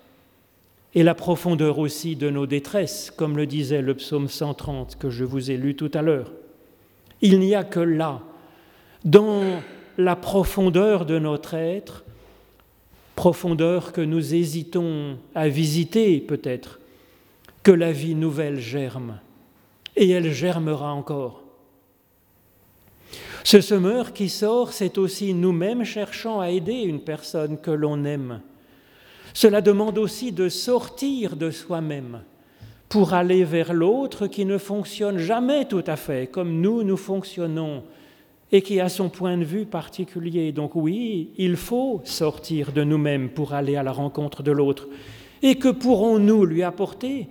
et 0.93 1.01
la 1.01 1.15
profondeur 1.15 1.79
aussi 1.79 2.15
de 2.15 2.29
nos 2.29 2.45
détresses, 2.45 3.09
comme 3.09 3.35
le 3.35 3.47
disait 3.47 3.81
le 3.81 3.95
psaume 3.95 4.27
130 4.27 4.99
que 4.99 5.09
je 5.09 5.23
vous 5.23 5.49
ai 5.49 5.57
lu 5.57 5.75
tout 5.75 5.89
à 5.95 6.03
l'heure. 6.03 6.31
Il 7.23 7.39
n'y 7.39 7.55
a 7.55 7.63
que 7.63 7.79
là, 7.79 8.21
dans 9.03 9.59
la 9.97 10.15
profondeur 10.15 11.07
de 11.07 11.17
notre 11.17 11.55
être, 11.55 12.05
profondeur 13.15 13.91
que 13.91 14.01
nous 14.01 14.35
hésitons 14.35 15.17
à 15.33 15.47
visiter 15.47 16.19
peut-être, 16.19 16.79
que 17.63 17.71
la 17.71 17.91
vie 17.91 18.13
nouvelle 18.13 18.59
germe, 18.59 19.17
et 19.95 20.11
elle 20.11 20.31
germera 20.31 20.93
encore. 20.93 21.44
Ce 23.45 23.61
semeur 23.61 24.11
qui 24.11 24.27
sort, 24.27 24.73
c'est 24.73 24.97
aussi 24.97 25.33
nous-mêmes 25.33 25.85
cherchant 25.85 26.41
à 26.41 26.49
aider 26.49 26.81
une 26.81 26.99
personne 26.99 27.57
que 27.57 27.71
l'on 27.71 28.03
aime 28.03 28.41
cela 29.35 29.59
demande 29.59 29.97
aussi 29.97 30.31
de 30.31 30.47
sortir 30.47 31.35
de 31.35 31.51
soi-même 31.51 32.21
pour 32.87 33.13
aller 33.13 33.43
vers 33.43 33.73
l'autre 33.73 34.27
qui 34.27 34.45
ne 34.45 34.57
fonctionne 34.57 35.17
jamais 35.17 35.65
tout 35.65 35.83
à 35.85 35.97
fait 35.97 36.31
comme 36.31 36.61
nous, 36.61 36.83
nous 36.83 36.95
fonctionnons 36.95 37.83
et 38.53 38.61
qui 38.61 38.79
a 38.79 38.87
son 38.87 39.09
point 39.09 39.37
de 39.37 39.43
vue 39.43 39.65
particulier. 39.65 40.53
Donc 40.53 40.73
oui, 40.75 41.31
il 41.37 41.57
faut 41.57 42.01
sortir 42.05 42.71
de 42.71 42.85
nous-mêmes 42.85 43.27
pour 43.29 43.53
aller 43.53 43.75
à 43.75 43.83
la 43.83 43.91
rencontre 43.91 44.41
de 44.41 44.53
l'autre. 44.53 44.87
Et 45.41 45.55
que 45.55 45.67
pourrons-nous 45.67 46.45
lui 46.45 46.63
apporter? 46.63 47.27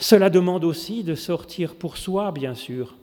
Cela 0.00 0.30
demande 0.30 0.64
aussi 0.64 1.04
de 1.04 1.14
sortir 1.14 1.76
pour 1.76 1.96
soi, 1.96 2.32
bien 2.32 2.54
sûr. 2.54 2.96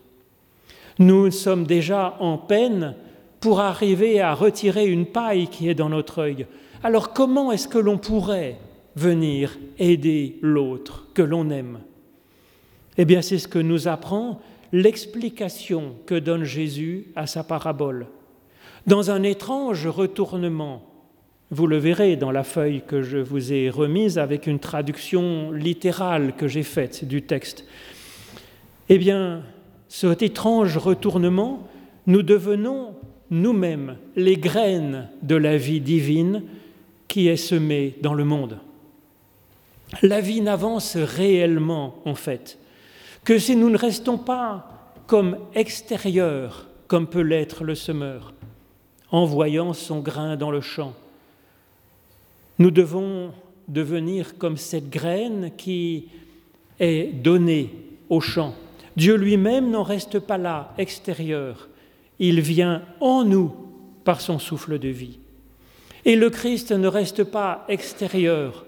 Nous 0.99 1.31
sommes 1.31 1.65
déjà 1.65 2.15
en 2.19 2.37
peine 2.37 2.95
pour 3.39 3.59
arriver 3.59 4.21
à 4.21 4.33
retirer 4.33 4.87
une 4.87 5.05
paille 5.05 5.47
qui 5.47 5.69
est 5.69 5.75
dans 5.75 5.89
notre 5.89 6.19
œil. 6.19 6.45
Alors 6.83 7.13
comment 7.13 7.51
est-ce 7.51 7.67
que 7.67 7.77
l'on 7.77 7.97
pourrait 7.97 8.57
venir 8.95 9.57
aider 9.79 10.37
l'autre 10.41 11.07
que 11.13 11.21
l'on 11.21 11.49
aime? 11.49 11.79
Eh 12.97 13.05
bien 13.05 13.21
c'est 13.21 13.39
ce 13.39 13.47
que 13.47 13.59
nous 13.59 13.87
apprend 13.87 14.39
l'explication 14.71 15.95
que 16.05 16.15
donne 16.15 16.43
Jésus 16.43 17.07
à 17.15 17.27
sa 17.27 17.43
parabole. 17.43 18.07
Dans 18.87 19.11
un 19.11 19.23
étrange 19.23 19.87
retournement, 19.87 20.83
vous 21.51 21.67
le 21.67 21.77
verrez 21.77 22.15
dans 22.15 22.31
la 22.31 22.43
feuille 22.43 22.81
que 22.85 23.01
je 23.01 23.17
vous 23.17 23.53
ai 23.53 23.69
remise 23.69 24.17
avec 24.17 24.47
une 24.47 24.59
traduction 24.59 25.51
littérale 25.51 26.33
que 26.35 26.47
j'ai 26.47 26.63
faite 26.63 27.05
du 27.05 27.21
texte. 27.21 27.65
Eh 28.89 28.97
bien, 28.97 29.43
cet 29.87 30.21
étrange 30.21 30.77
retournement, 30.77 31.67
nous 32.07 32.23
devenons 32.23 32.95
nous-mêmes 33.29 33.97
les 34.15 34.37
graines 34.37 35.09
de 35.21 35.35
la 35.35 35.57
vie 35.57 35.81
divine 35.81 36.43
qui 37.07 37.27
est 37.27 37.37
semé 37.37 37.95
dans 38.01 38.13
le 38.13 38.25
monde. 38.25 38.59
La 40.01 40.21
vie 40.21 40.41
n'avance 40.41 40.97
réellement, 40.97 41.95
en 42.05 42.15
fait, 42.15 42.57
que 43.23 43.37
si 43.37 43.55
nous 43.55 43.69
ne 43.69 43.77
restons 43.77 44.17
pas 44.17 44.93
comme 45.07 45.37
extérieurs, 45.53 46.67
comme 46.87 47.07
peut 47.07 47.21
l'être 47.21 47.63
le 47.63 47.75
semeur, 47.75 48.33
envoyant 49.11 49.73
son 49.73 49.99
grain 49.99 50.35
dans 50.35 50.51
le 50.51 50.61
champ. 50.61 50.93
Nous 52.59 52.71
devons 52.71 53.31
devenir 53.67 54.37
comme 54.37 54.57
cette 54.57 54.89
graine 54.89 55.51
qui 55.55 56.07
est 56.79 57.13
donnée 57.13 57.69
au 58.09 58.19
champ. 58.19 58.55
Dieu 58.95 59.15
lui-même 59.15 59.71
n'en 59.71 59.83
reste 59.83 60.19
pas 60.19 60.37
là, 60.37 60.73
extérieur. 60.77 61.69
Il 62.19 62.41
vient 62.41 62.83
en 62.99 63.23
nous 63.23 63.51
par 64.03 64.21
son 64.21 64.39
souffle 64.39 64.79
de 64.79 64.89
vie. 64.89 65.19
Et 66.05 66.15
le 66.15 66.29
Christ 66.29 66.71
ne 66.71 66.87
reste 66.87 67.23
pas 67.23 67.65
extérieur, 67.69 68.65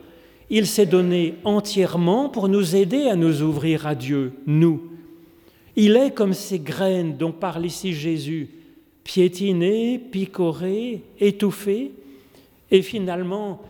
il 0.49 0.67
s'est 0.67 0.85
donné 0.85 1.35
entièrement 1.43 2.29
pour 2.29 2.47
nous 2.47 2.75
aider 2.75 3.07
à 3.07 3.15
nous 3.15 3.41
ouvrir 3.41 3.87
à 3.87 3.95
Dieu, 3.95 4.33
nous. 4.45 4.91
Il 5.75 5.97
est 5.97 6.11
comme 6.11 6.33
ces 6.33 6.59
graines 6.59 7.17
dont 7.17 7.31
parle 7.31 7.65
ici 7.65 7.93
Jésus, 7.93 8.49
piétinées, 9.03 9.99
picorées, 9.99 11.01
étouffées, 11.19 11.91
et 12.71 12.81
finalement 12.81 13.61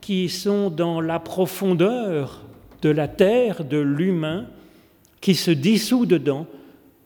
qui 0.00 0.28
sont 0.28 0.68
dans 0.68 1.00
la 1.00 1.18
profondeur 1.18 2.42
de 2.82 2.90
la 2.90 3.08
terre, 3.08 3.64
de 3.64 3.78
l'humain, 3.78 4.46
qui 5.24 5.34
se 5.34 5.50
dissout 5.50 6.04
dedans 6.04 6.46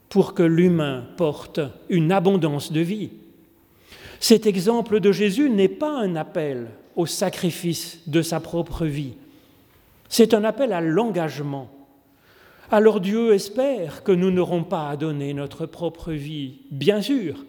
pour 0.09 0.35
que 0.35 0.43
l'humain 0.43 1.05
porte 1.17 1.61
une 1.89 2.11
abondance 2.11 2.73
de 2.73 2.81
vie. 2.81 3.11
Cet 4.19 4.45
exemple 4.45 4.99
de 4.99 5.13
Jésus 5.13 5.49
n'est 5.49 5.69
pas 5.69 6.01
un 6.01 6.17
appel 6.17 6.67
au 6.97 7.07
sacrifice 7.07 8.01
de 8.09 8.21
sa 8.21 8.41
propre 8.41 8.87
vie, 8.87 9.13
c'est 10.09 10.35
un 10.35 10.43
appel 10.43 10.73
à 10.73 10.81
l'engagement. 10.81 11.71
Alors 12.73 12.99
Dieu 12.99 13.35
espère 13.35 14.03
que 14.03 14.11
nous 14.11 14.33
n'aurons 14.33 14.65
pas 14.65 14.89
à 14.89 14.97
donner 14.97 15.33
notre 15.33 15.67
propre 15.67 16.11
vie, 16.11 16.55
bien 16.73 17.01
sûr, 17.01 17.45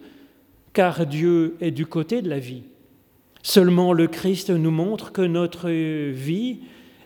car 0.72 1.04
Dieu 1.04 1.56
est 1.60 1.72
du 1.72 1.84
côté 1.84 2.22
de 2.22 2.30
la 2.30 2.38
vie. 2.38 2.62
Seulement 3.42 3.92
le 3.92 4.06
Christ 4.06 4.50
nous 4.50 4.70
montre 4.70 5.10
que 5.10 5.22
notre 5.22 5.68
vie 5.68 6.60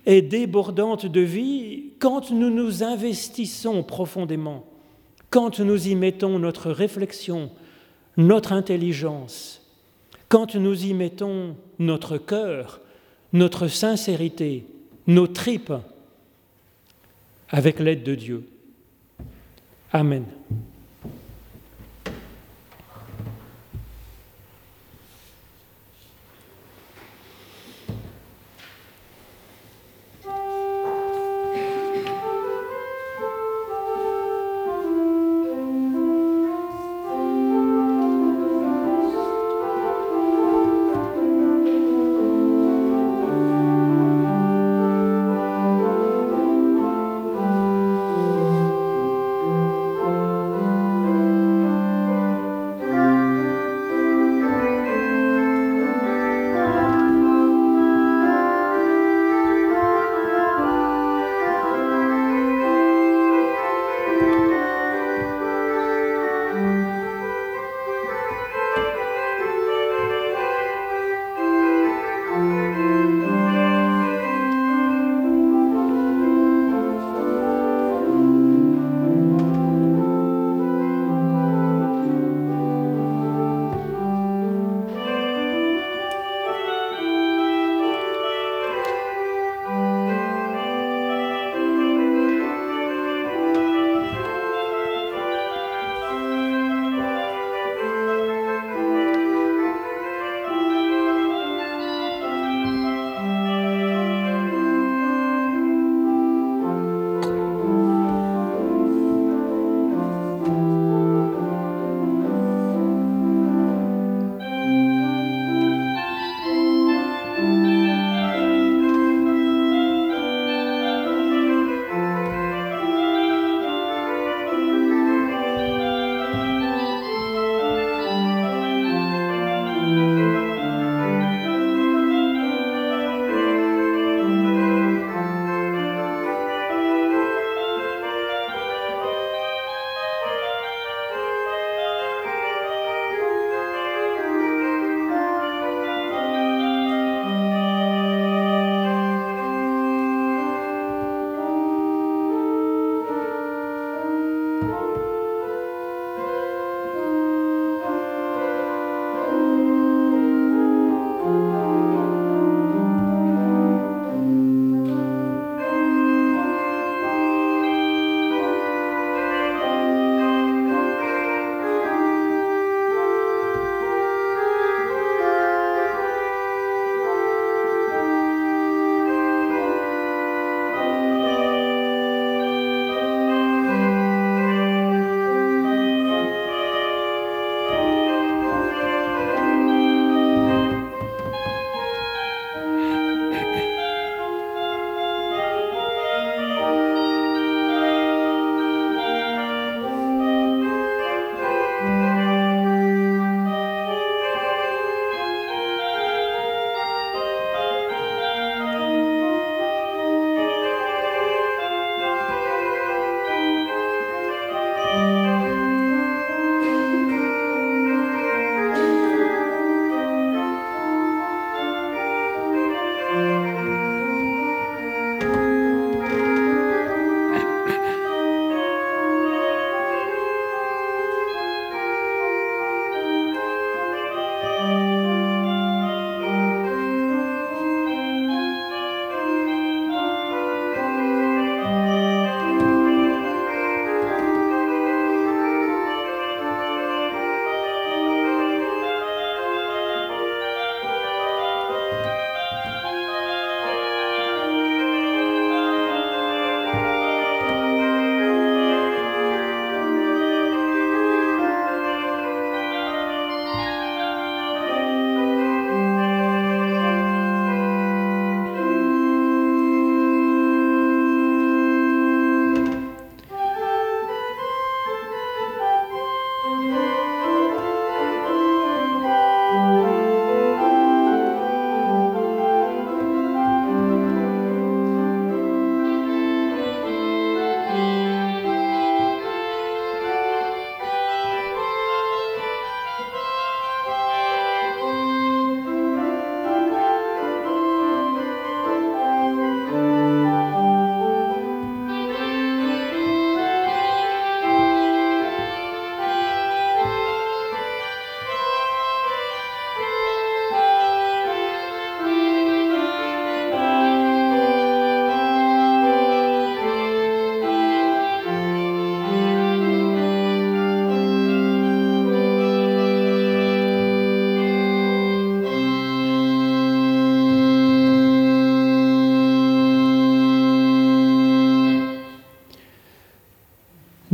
est 0.07 0.23
débordante 0.23 1.07
de 1.07 1.21
vie 1.21 1.93
quand 1.99 2.31
nous 2.31 2.51
nous 2.51 2.83
investissons 2.83 3.83
profondément, 3.83 4.67
quand 5.31 5.61
nous 5.61 5.89
y 5.89 5.95
mettons 5.95 6.39
notre 6.39 6.71
réflexion, 6.71 7.51
notre 8.17 8.53
intelligence, 8.53 9.63
quand 10.29 10.55
nous 10.55 10.85
y 10.85 10.95
mettons 10.95 11.57
notre 11.79 12.19
cœur, 12.19 12.81
notre 13.33 13.69
sincérité, 13.69 14.67
nos 15.07 15.27
tripes, 15.27 15.73
avec 17.49 17.79
l'aide 17.79 18.03
de 18.03 18.15
Dieu. 18.15 18.49
Amen. 19.93 20.25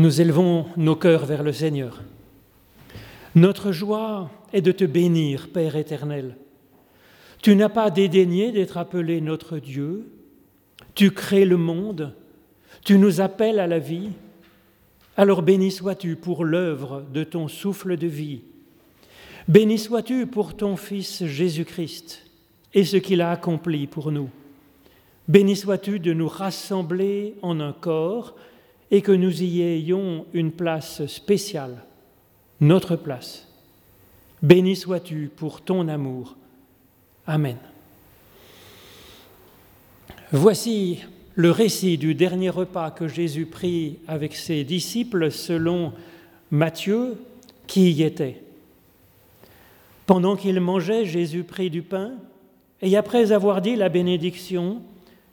Nous 0.00 0.22
élevons 0.22 0.64
nos 0.78 0.96
cœurs 0.96 1.26
vers 1.26 1.42
le 1.42 1.52
Seigneur. 1.52 2.00
Notre 3.34 3.70
joie 3.70 4.30
est 4.50 4.62
de 4.62 4.72
te 4.72 4.84
bénir, 4.84 5.50
Père 5.52 5.76
éternel. 5.76 6.38
Tu 7.42 7.54
n'as 7.54 7.68
pas 7.68 7.90
dédaigné 7.90 8.50
d'être 8.50 8.78
appelé 8.78 9.20
notre 9.20 9.58
Dieu. 9.58 10.10
Tu 10.94 11.10
crées 11.10 11.44
le 11.44 11.58
monde. 11.58 12.14
Tu 12.82 12.96
nous 12.96 13.20
appelles 13.20 13.60
à 13.60 13.66
la 13.66 13.78
vie. 13.78 14.08
Alors 15.18 15.42
béni 15.42 15.70
sois-tu 15.70 16.16
pour 16.16 16.46
l'œuvre 16.46 17.04
de 17.12 17.22
ton 17.22 17.46
souffle 17.46 17.98
de 17.98 18.06
vie. 18.06 18.40
Béni 19.48 19.76
sois-tu 19.76 20.26
pour 20.26 20.56
ton 20.56 20.76
Fils 20.76 21.26
Jésus-Christ 21.26 22.24
et 22.72 22.86
ce 22.86 22.96
qu'il 22.96 23.20
a 23.20 23.32
accompli 23.32 23.86
pour 23.86 24.12
nous. 24.12 24.30
Béni 25.28 25.56
sois-tu 25.56 25.98
de 25.98 26.14
nous 26.14 26.28
rassembler 26.28 27.34
en 27.42 27.60
un 27.60 27.74
corps 27.74 28.34
et 28.90 29.02
que 29.02 29.12
nous 29.12 29.42
y 29.42 29.62
ayons 29.62 30.26
une 30.32 30.52
place 30.52 31.06
spéciale, 31.06 31.84
notre 32.60 32.96
place. 32.96 33.46
Béni 34.42 34.74
sois-tu 34.74 35.30
pour 35.34 35.60
ton 35.60 35.86
amour. 35.88 36.36
Amen. 37.26 37.56
Voici 40.32 41.00
le 41.34 41.50
récit 41.50 41.98
du 41.98 42.14
dernier 42.14 42.50
repas 42.50 42.90
que 42.90 43.08
Jésus 43.08 43.46
prit 43.46 43.98
avec 44.06 44.34
ses 44.34 44.64
disciples 44.64 45.30
selon 45.30 45.92
Matthieu, 46.50 47.16
qui 47.66 47.92
y 47.92 48.02
était. 48.02 48.42
Pendant 50.06 50.34
qu'il 50.34 50.58
mangeait, 50.60 51.04
Jésus 51.04 51.44
prit 51.44 51.70
du 51.70 51.82
pain, 51.82 52.12
et 52.82 52.96
après 52.96 53.30
avoir 53.30 53.60
dit 53.60 53.76
la 53.76 53.88
bénédiction, 53.88 54.82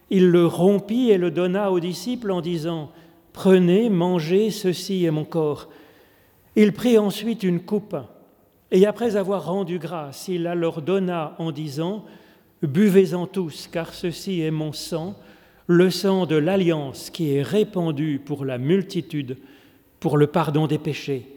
il 0.10 0.30
le 0.30 0.46
rompit 0.46 1.10
et 1.10 1.18
le 1.18 1.32
donna 1.32 1.72
aux 1.72 1.80
disciples 1.80 2.32
en 2.32 2.42
disant, 2.42 2.92
Prenez, 3.38 3.92
mangez, 3.92 4.50
ceci 4.50 5.06
est 5.06 5.12
mon 5.12 5.24
corps. 5.24 5.70
Il 6.56 6.74
prit 6.74 6.98
ensuite 6.98 7.44
une 7.44 7.60
coupe, 7.60 7.96
et 8.72 8.88
après 8.88 9.16
avoir 9.16 9.46
rendu 9.46 9.78
grâce, 9.78 10.28
il 10.28 10.42
la 10.42 10.56
leur 10.56 10.82
donna 10.82 11.36
en 11.38 11.52
disant, 11.52 12.04
Buvez-en 12.64 13.28
tous, 13.28 13.70
car 13.72 13.94
ceci 13.94 14.42
est 14.42 14.50
mon 14.50 14.74
sang, 14.74 15.16
le 15.68 15.92
sang 15.92 16.26
de 16.26 16.36
l'alliance 16.36 17.12
qui 17.12 17.36
est 17.36 17.44
répandu 17.44 18.20
pour 18.26 18.44
la 18.44 18.58
multitude, 18.58 19.38
pour 20.00 20.18
le 20.18 20.26
pardon 20.26 20.66
des 20.66 20.80
péchés. 20.80 21.37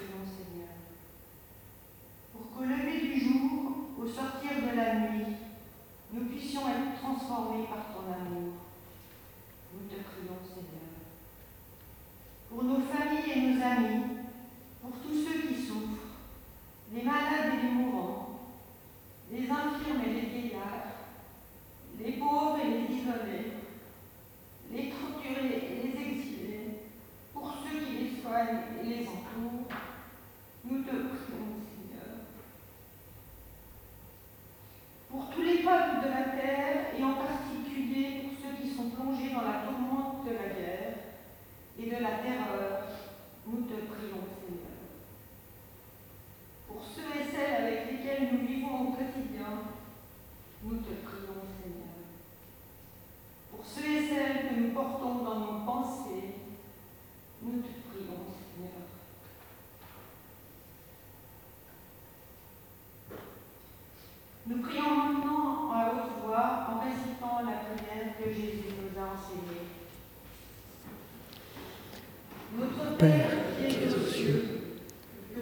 Notre 73.01 73.13
Père 73.15 73.31
qui 73.67 73.77
es 73.77 73.93
aux 73.95 74.11
cieux, 74.11 74.45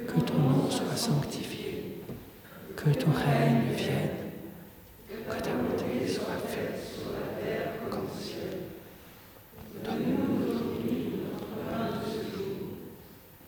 que 0.07 0.19
ton 0.21 0.35
nom 0.35 0.71
soit 0.71 0.95
sanctifié, 0.95 2.03
que 2.75 2.89
ton 2.91 3.11
règne 3.11 3.75
vienne, 3.75 4.31
que 5.09 5.35
ta 5.43 5.51
volonté 5.51 6.07
soit 6.07 6.37
faite 6.47 6.79
sur 6.79 7.11
la 7.11 7.43
terre 7.43 7.71
comme 7.89 8.05
au 8.05 8.21
ciel. 8.21 8.59
Donne-nous 9.83 10.41
aujourd'hui 10.41 11.15
notre 11.33 11.47
pain 11.69 11.97
de 11.97 12.05
ce 12.05 12.37
jour. 12.37 12.55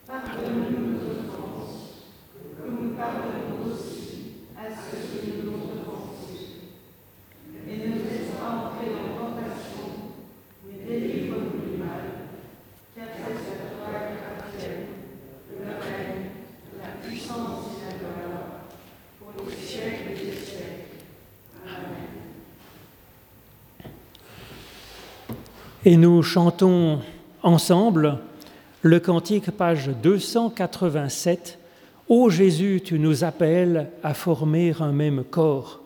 Pardonne-nous 0.06 0.90
nos 0.90 1.10
offenses, 1.12 2.04
comme 2.58 2.88
nous 2.88 2.94
pardonnons 2.94 3.72
aussi 3.72 4.32
à 4.58 4.68
ceux 4.68 5.20
qui 5.20 5.42
nous 5.42 5.52
Et 25.84 25.96
nous 25.96 26.22
chantons 26.22 27.00
ensemble 27.42 28.18
le 28.82 29.00
cantique 29.00 29.50
page 29.50 29.90
287. 30.00 31.58
Ô 32.08 32.30
Jésus, 32.30 32.82
tu 32.84 33.00
nous 33.00 33.24
appelles 33.24 33.90
à 34.04 34.14
former 34.14 34.74
un 34.78 34.92
même 34.92 35.24
corps. 35.24 35.81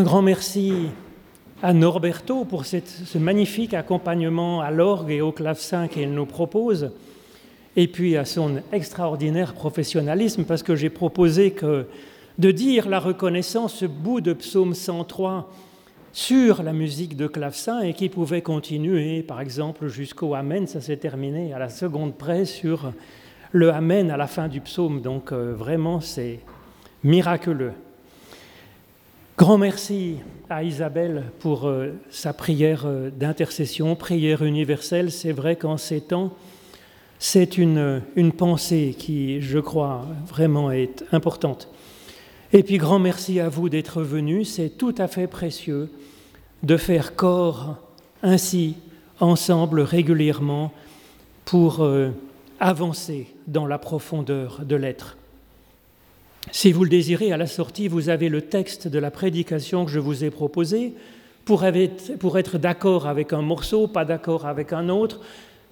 Un 0.00 0.02
grand 0.02 0.22
merci 0.22 0.72
à 1.62 1.74
Norberto 1.74 2.46
pour 2.46 2.64
ce 2.64 3.18
magnifique 3.18 3.74
accompagnement 3.74 4.62
à 4.62 4.70
l'orgue 4.70 5.10
et 5.10 5.20
au 5.20 5.30
clavecin 5.30 5.88
qu'elle 5.88 6.14
nous 6.14 6.24
propose, 6.24 6.92
et 7.76 7.86
puis 7.86 8.16
à 8.16 8.24
son 8.24 8.62
extraordinaire 8.72 9.52
professionnalisme, 9.52 10.44
parce 10.44 10.62
que 10.62 10.74
j'ai 10.74 10.88
proposé 10.88 11.50
que 11.50 11.84
de 12.38 12.50
dire 12.50 12.88
la 12.88 12.98
reconnaissance, 12.98 13.74
ce 13.74 13.84
bout 13.84 14.22
de 14.22 14.32
psaume 14.32 14.72
103 14.72 15.52
sur 16.14 16.62
la 16.62 16.72
musique 16.72 17.14
de 17.14 17.26
clavecin 17.26 17.82
et 17.82 17.92
qui 17.92 18.08
pouvait 18.08 18.40
continuer, 18.40 19.22
par 19.22 19.42
exemple, 19.42 19.88
jusqu'au 19.88 20.34
Amen, 20.34 20.66
ça 20.66 20.80
s'est 20.80 20.96
terminé 20.96 21.52
à 21.52 21.58
la 21.58 21.68
seconde 21.68 22.14
près 22.14 22.46
sur 22.46 22.94
le 23.52 23.70
Amen 23.70 24.10
à 24.10 24.16
la 24.16 24.28
fin 24.28 24.48
du 24.48 24.62
psaume, 24.62 25.02
donc 25.02 25.30
euh, 25.30 25.52
vraiment 25.54 26.00
c'est 26.00 26.40
miraculeux. 27.04 27.74
Grand 29.40 29.56
merci 29.56 30.16
à 30.50 30.62
Isabelle 30.64 31.24
pour 31.38 31.66
euh, 31.66 31.94
sa 32.10 32.34
prière 32.34 32.82
euh, 32.84 33.08
d'intercession, 33.08 33.96
prière 33.96 34.42
universelle. 34.42 35.10
C'est 35.10 35.32
vrai 35.32 35.56
qu'en 35.56 35.78
ces 35.78 36.02
temps, 36.02 36.34
c'est 37.18 37.56
une, 37.56 38.02
une 38.16 38.32
pensée 38.32 38.94
qui, 38.98 39.40
je 39.40 39.58
crois, 39.58 40.04
vraiment 40.26 40.70
est 40.70 41.06
importante. 41.10 41.70
Et 42.52 42.62
puis 42.62 42.76
grand 42.76 42.98
merci 42.98 43.40
à 43.40 43.48
vous 43.48 43.70
d'être 43.70 44.02
venus. 44.02 44.56
C'est 44.56 44.76
tout 44.76 44.94
à 44.98 45.08
fait 45.08 45.26
précieux 45.26 45.88
de 46.62 46.76
faire 46.76 47.16
corps 47.16 47.76
ainsi, 48.22 48.76
ensemble, 49.20 49.80
régulièrement, 49.80 50.70
pour 51.46 51.82
euh, 51.82 52.10
avancer 52.58 53.26
dans 53.46 53.66
la 53.66 53.78
profondeur 53.78 54.66
de 54.66 54.76
l'être. 54.76 55.16
Si 56.52 56.72
vous 56.72 56.84
le 56.84 56.90
désirez, 56.90 57.32
à 57.32 57.36
la 57.36 57.46
sortie, 57.46 57.88
vous 57.88 58.08
avez 58.08 58.28
le 58.28 58.42
texte 58.42 58.88
de 58.88 58.98
la 58.98 59.10
prédication 59.10 59.84
que 59.84 59.90
je 59.90 60.00
vous 60.00 60.24
ai 60.24 60.30
proposé 60.30 60.94
pour 61.44 61.64
être, 61.64 62.58
d'accord 62.58 63.06
avec 63.06 63.32
un 63.32 63.42
morceau, 63.42 63.86
pas 63.86 64.04
d'accord 64.04 64.46
avec 64.46 64.72
un 64.72 64.88
autre, 64.88 65.20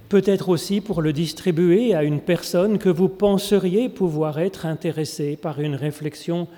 peut-être 0.09 0.49
aussi 0.49 0.81
pour 0.81 1.03
le 1.03 1.13
distribuer 1.13 1.95
à 1.95 2.03
une 2.03 2.21
personne 2.21 2.79
que 2.79 2.89
vous 2.89 3.09
penseriez 3.09 3.89
pouvoir 3.89 4.39
être 4.39 4.67
intéressée 4.67 5.37
par 5.37 5.61
une 5.61 5.75
réflexion 5.75 6.49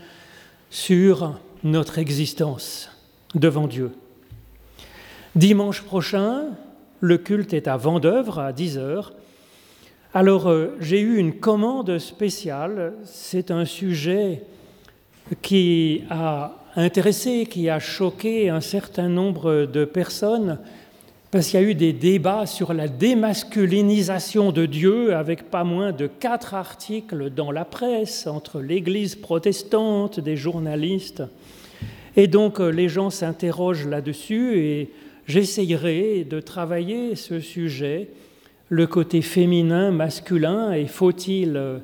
sur 0.70 1.38
notre 1.64 1.98
existence 1.98 2.90
devant 3.34 3.66
Dieu. 3.66 3.92
Dimanche 5.34 5.82
prochain, 5.82 6.44
le 7.00 7.18
culte 7.18 7.52
est 7.52 7.68
à 7.68 7.76
Vendœuvre 7.76 8.38
à 8.38 8.52
10 8.52 8.78
heures. 8.78 9.12
Alors, 10.12 10.48
euh, 10.48 10.76
j'ai 10.80 11.00
eu 11.00 11.18
une 11.18 11.34
commande 11.34 12.00
spéciale. 12.00 12.94
C'est 13.04 13.52
un 13.52 13.64
sujet 13.64 14.42
qui 15.40 16.02
a 16.10 16.56
intéressé, 16.74 17.46
qui 17.48 17.70
a 17.70 17.78
choqué 17.78 18.48
un 18.48 18.60
certain 18.60 19.08
nombre 19.08 19.66
de 19.66 19.84
personnes, 19.84 20.58
parce 21.30 21.46
qu'il 21.46 21.60
y 21.60 21.62
a 21.62 21.66
eu 21.66 21.76
des 21.76 21.92
débats 21.92 22.46
sur 22.46 22.74
la 22.74 22.88
démasculinisation 22.88 24.50
de 24.50 24.66
Dieu, 24.66 25.14
avec 25.14 25.44
pas 25.44 25.62
moins 25.62 25.92
de 25.92 26.08
quatre 26.08 26.54
articles 26.54 27.30
dans 27.30 27.52
la 27.52 27.64
presse, 27.64 28.26
entre 28.26 28.60
l'Église 28.60 29.14
protestante, 29.14 30.18
des 30.18 30.36
journalistes. 30.36 31.22
Et 32.16 32.26
donc, 32.26 32.58
euh, 32.58 32.70
les 32.70 32.88
gens 32.88 33.10
s'interrogent 33.10 33.86
là-dessus, 33.86 34.58
et 34.58 34.90
j'essayerai 35.28 36.24
de 36.24 36.40
travailler 36.40 37.14
ce 37.14 37.38
sujet 37.38 38.08
le 38.70 38.86
côté 38.86 39.20
féminin, 39.20 39.90
masculin, 39.90 40.72
et 40.72 40.86
faut-il 40.86 41.56
euh, 41.56 41.78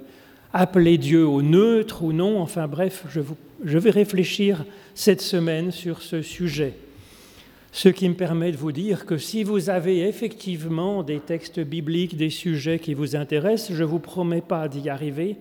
appeler 0.53 0.97
Dieu 0.97 1.27
au 1.27 1.43
neutre 1.43 2.03
ou 2.05 2.13
non? 2.13 2.41
Enfin 2.41 2.69
bref, 2.69 3.05
je, 3.11 3.21
je, 3.65 3.79
vais 3.79 3.91
réfléchir 3.91 4.65
cette 4.95 5.21
semaine 5.21 5.73
sur 5.73 6.01
ce 6.01 6.23
sujet. 6.23 6.75
Ce 7.73 7.89
qui 7.89 8.09
me 8.09 8.15
permet 8.15 8.53
de 8.53 8.57
vous 8.57 8.73
dire 8.73 9.05
que 9.05 9.19
si 9.19 9.43
vous 9.43 9.69
avez 9.69 10.09
effectivement 10.09 11.03
des 11.03 11.19
textes 11.19 11.61
bibliques, 11.61 12.17
des 12.17 12.31
sujets 12.31 12.79
qui 12.79 12.95
vous 12.95 13.17
intéressent, 13.17 13.77
je 13.77 13.83
ne 13.83 13.89
vous 13.89 13.99
promets 13.99 14.41
pas 14.41 14.69
d'y 14.69 14.89
arriver, 14.89 15.37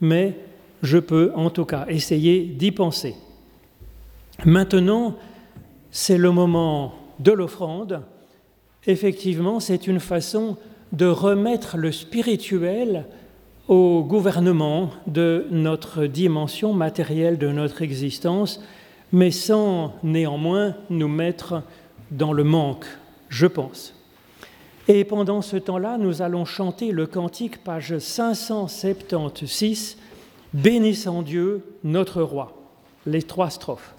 mais 0.00 0.34
je 0.82 0.98
peux 0.98 1.30
en 1.36 1.48
tout 1.48 1.64
cas 1.64 1.86
essayer 1.88 2.42
d'y 2.42 2.72
penser. 2.72 3.14
Maintenant, 4.44 5.16
c'est 5.92 6.18
le 6.18 6.32
moment 6.32 6.94
de 7.20 7.30
l'offrande. 7.30 8.02
Effectivement, 8.84 9.60
c'est 9.60 9.86
une 9.86 10.00
façon 10.00 10.56
de 10.92 11.06
remettre 11.06 11.76
le 11.76 11.90
spirituel 11.90 13.06
au 13.68 14.02
gouvernement 14.02 14.90
de 15.06 15.46
notre 15.50 16.04
dimension 16.04 16.72
matérielle 16.74 17.38
de 17.38 17.48
notre 17.48 17.82
existence, 17.82 18.62
mais 19.12 19.30
sans 19.30 19.94
néanmoins 20.02 20.76
nous 20.90 21.08
mettre 21.08 21.62
dans 22.10 22.32
le 22.32 22.44
manque, 22.44 22.86
je 23.28 23.46
pense. 23.46 23.94
Et 24.88 25.04
pendant 25.04 25.42
ce 25.42 25.56
temps-là, 25.56 25.96
nous 25.96 26.22
allons 26.22 26.44
chanter 26.44 26.90
le 26.90 27.06
cantique, 27.06 27.62
page 27.62 27.98
576, 27.98 29.96
Bénissant 30.52 31.22
Dieu, 31.22 31.62
notre 31.84 32.20
roi, 32.20 32.52
les 33.06 33.22
trois 33.22 33.48
strophes. 33.48 33.94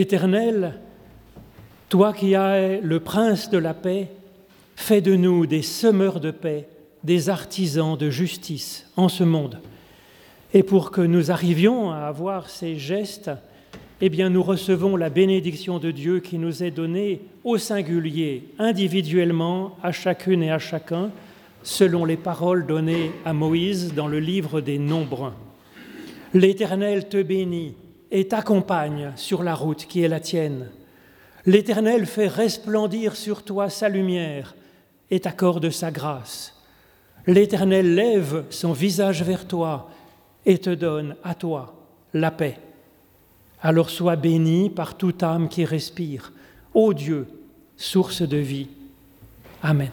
Éternel, 0.00 0.76
toi 1.90 2.14
qui 2.14 2.32
es 2.32 2.80
le 2.80 3.00
prince 3.00 3.50
de 3.50 3.58
la 3.58 3.74
paix, 3.74 4.08
fais 4.74 5.02
de 5.02 5.14
nous 5.14 5.44
des 5.44 5.60
semeurs 5.60 6.20
de 6.20 6.30
paix, 6.30 6.66
des 7.04 7.28
artisans 7.28 7.98
de 7.98 8.08
justice 8.08 8.90
en 8.96 9.10
ce 9.10 9.24
monde. 9.24 9.58
Et 10.54 10.62
pour 10.62 10.90
que 10.90 11.02
nous 11.02 11.30
arrivions 11.30 11.92
à 11.92 11.98
avoir 12.06 12.48
ces 12.48 12.78
gestes, 12.78 13.30
eh 14.00 14.08
bien 14.08 14.30
nous 14.30 14.42
recevons 14.42 14.96
la 14.96 15.10
bénédiction 15.10 15.78
de 15.78 15.90
Dieu 15.90 16.20
qui 16.20 16.38
nous 16.38 16.62
est 16.62 16.70
donnée 16.70 17.20
au 17.44 17.58
singulier, 17.58 18.44
individuellement, 18.58 19.76
à 19.82 19.92
chacune 19.92 20.42
et 20.42 20.50
à 20.50 20.58
chacun, 20.58 21.10
selon 21.62 22.06
les 22.06 22.16
paroles 22.16 22.64
données 22.64 23.10
à 23.26 23.34
Moïse 23.34 23.92
dans 23.92 24.08
le 24.08 24.18
livre 24.18 24.62
des 24.62 24.78
Nombres. 24.78 25.34
L'Éternel 26.32 27.06
te 27.10 27.20
bénit 27.22 27.74
et 28.10 28.28
t'accompagne 28.28 29.12
sur 29.16 29.42
la 29.42 29.54
route 29.54 29.86
qui 29.86 30.02
est 30.02 30.08
la 30.08 30.20
tienne. 30.20 30.68
L'Éternel 31.46 32.06
fait 32.06 32.28
resplendir 32.28 33.16
sur 33.16 33.44
toi 33.44 33.70
sa 33.70 33.88
lumière 33.88 34.54
et 35.10 35.20
t'accorde 35.20 35.70
sa 35.70 35.90
grâce. 35.90 36.54
L'Éternel 37.26 37.94
lève 37.94 38.44
son 38.50 38.72
visage 38.72 39.22
vers 39.22 39.46
toi 39.46 39.90
et 40.44 40.58
te 40.58 40.70
donne 40.70 41.16
à 41.22 41.34
toi 41.34 41.74
la 42.14 42.30
paix. 42.30 42.58
Alors 43.62 43.90
sois 43.90 44.16
béni 44.16 44.70
par 44.70 44.96
toute 44.96 45.22
âme 45.22 45.48
qui 45.48 45.64
respire. 45.64 46.32
Ô 46.74 46.94
Dieu, 46.94 47.26
source 47.76 48.22
de 48.22 48.38
vie. 48.38 48.68
Amen. 49.62 49.90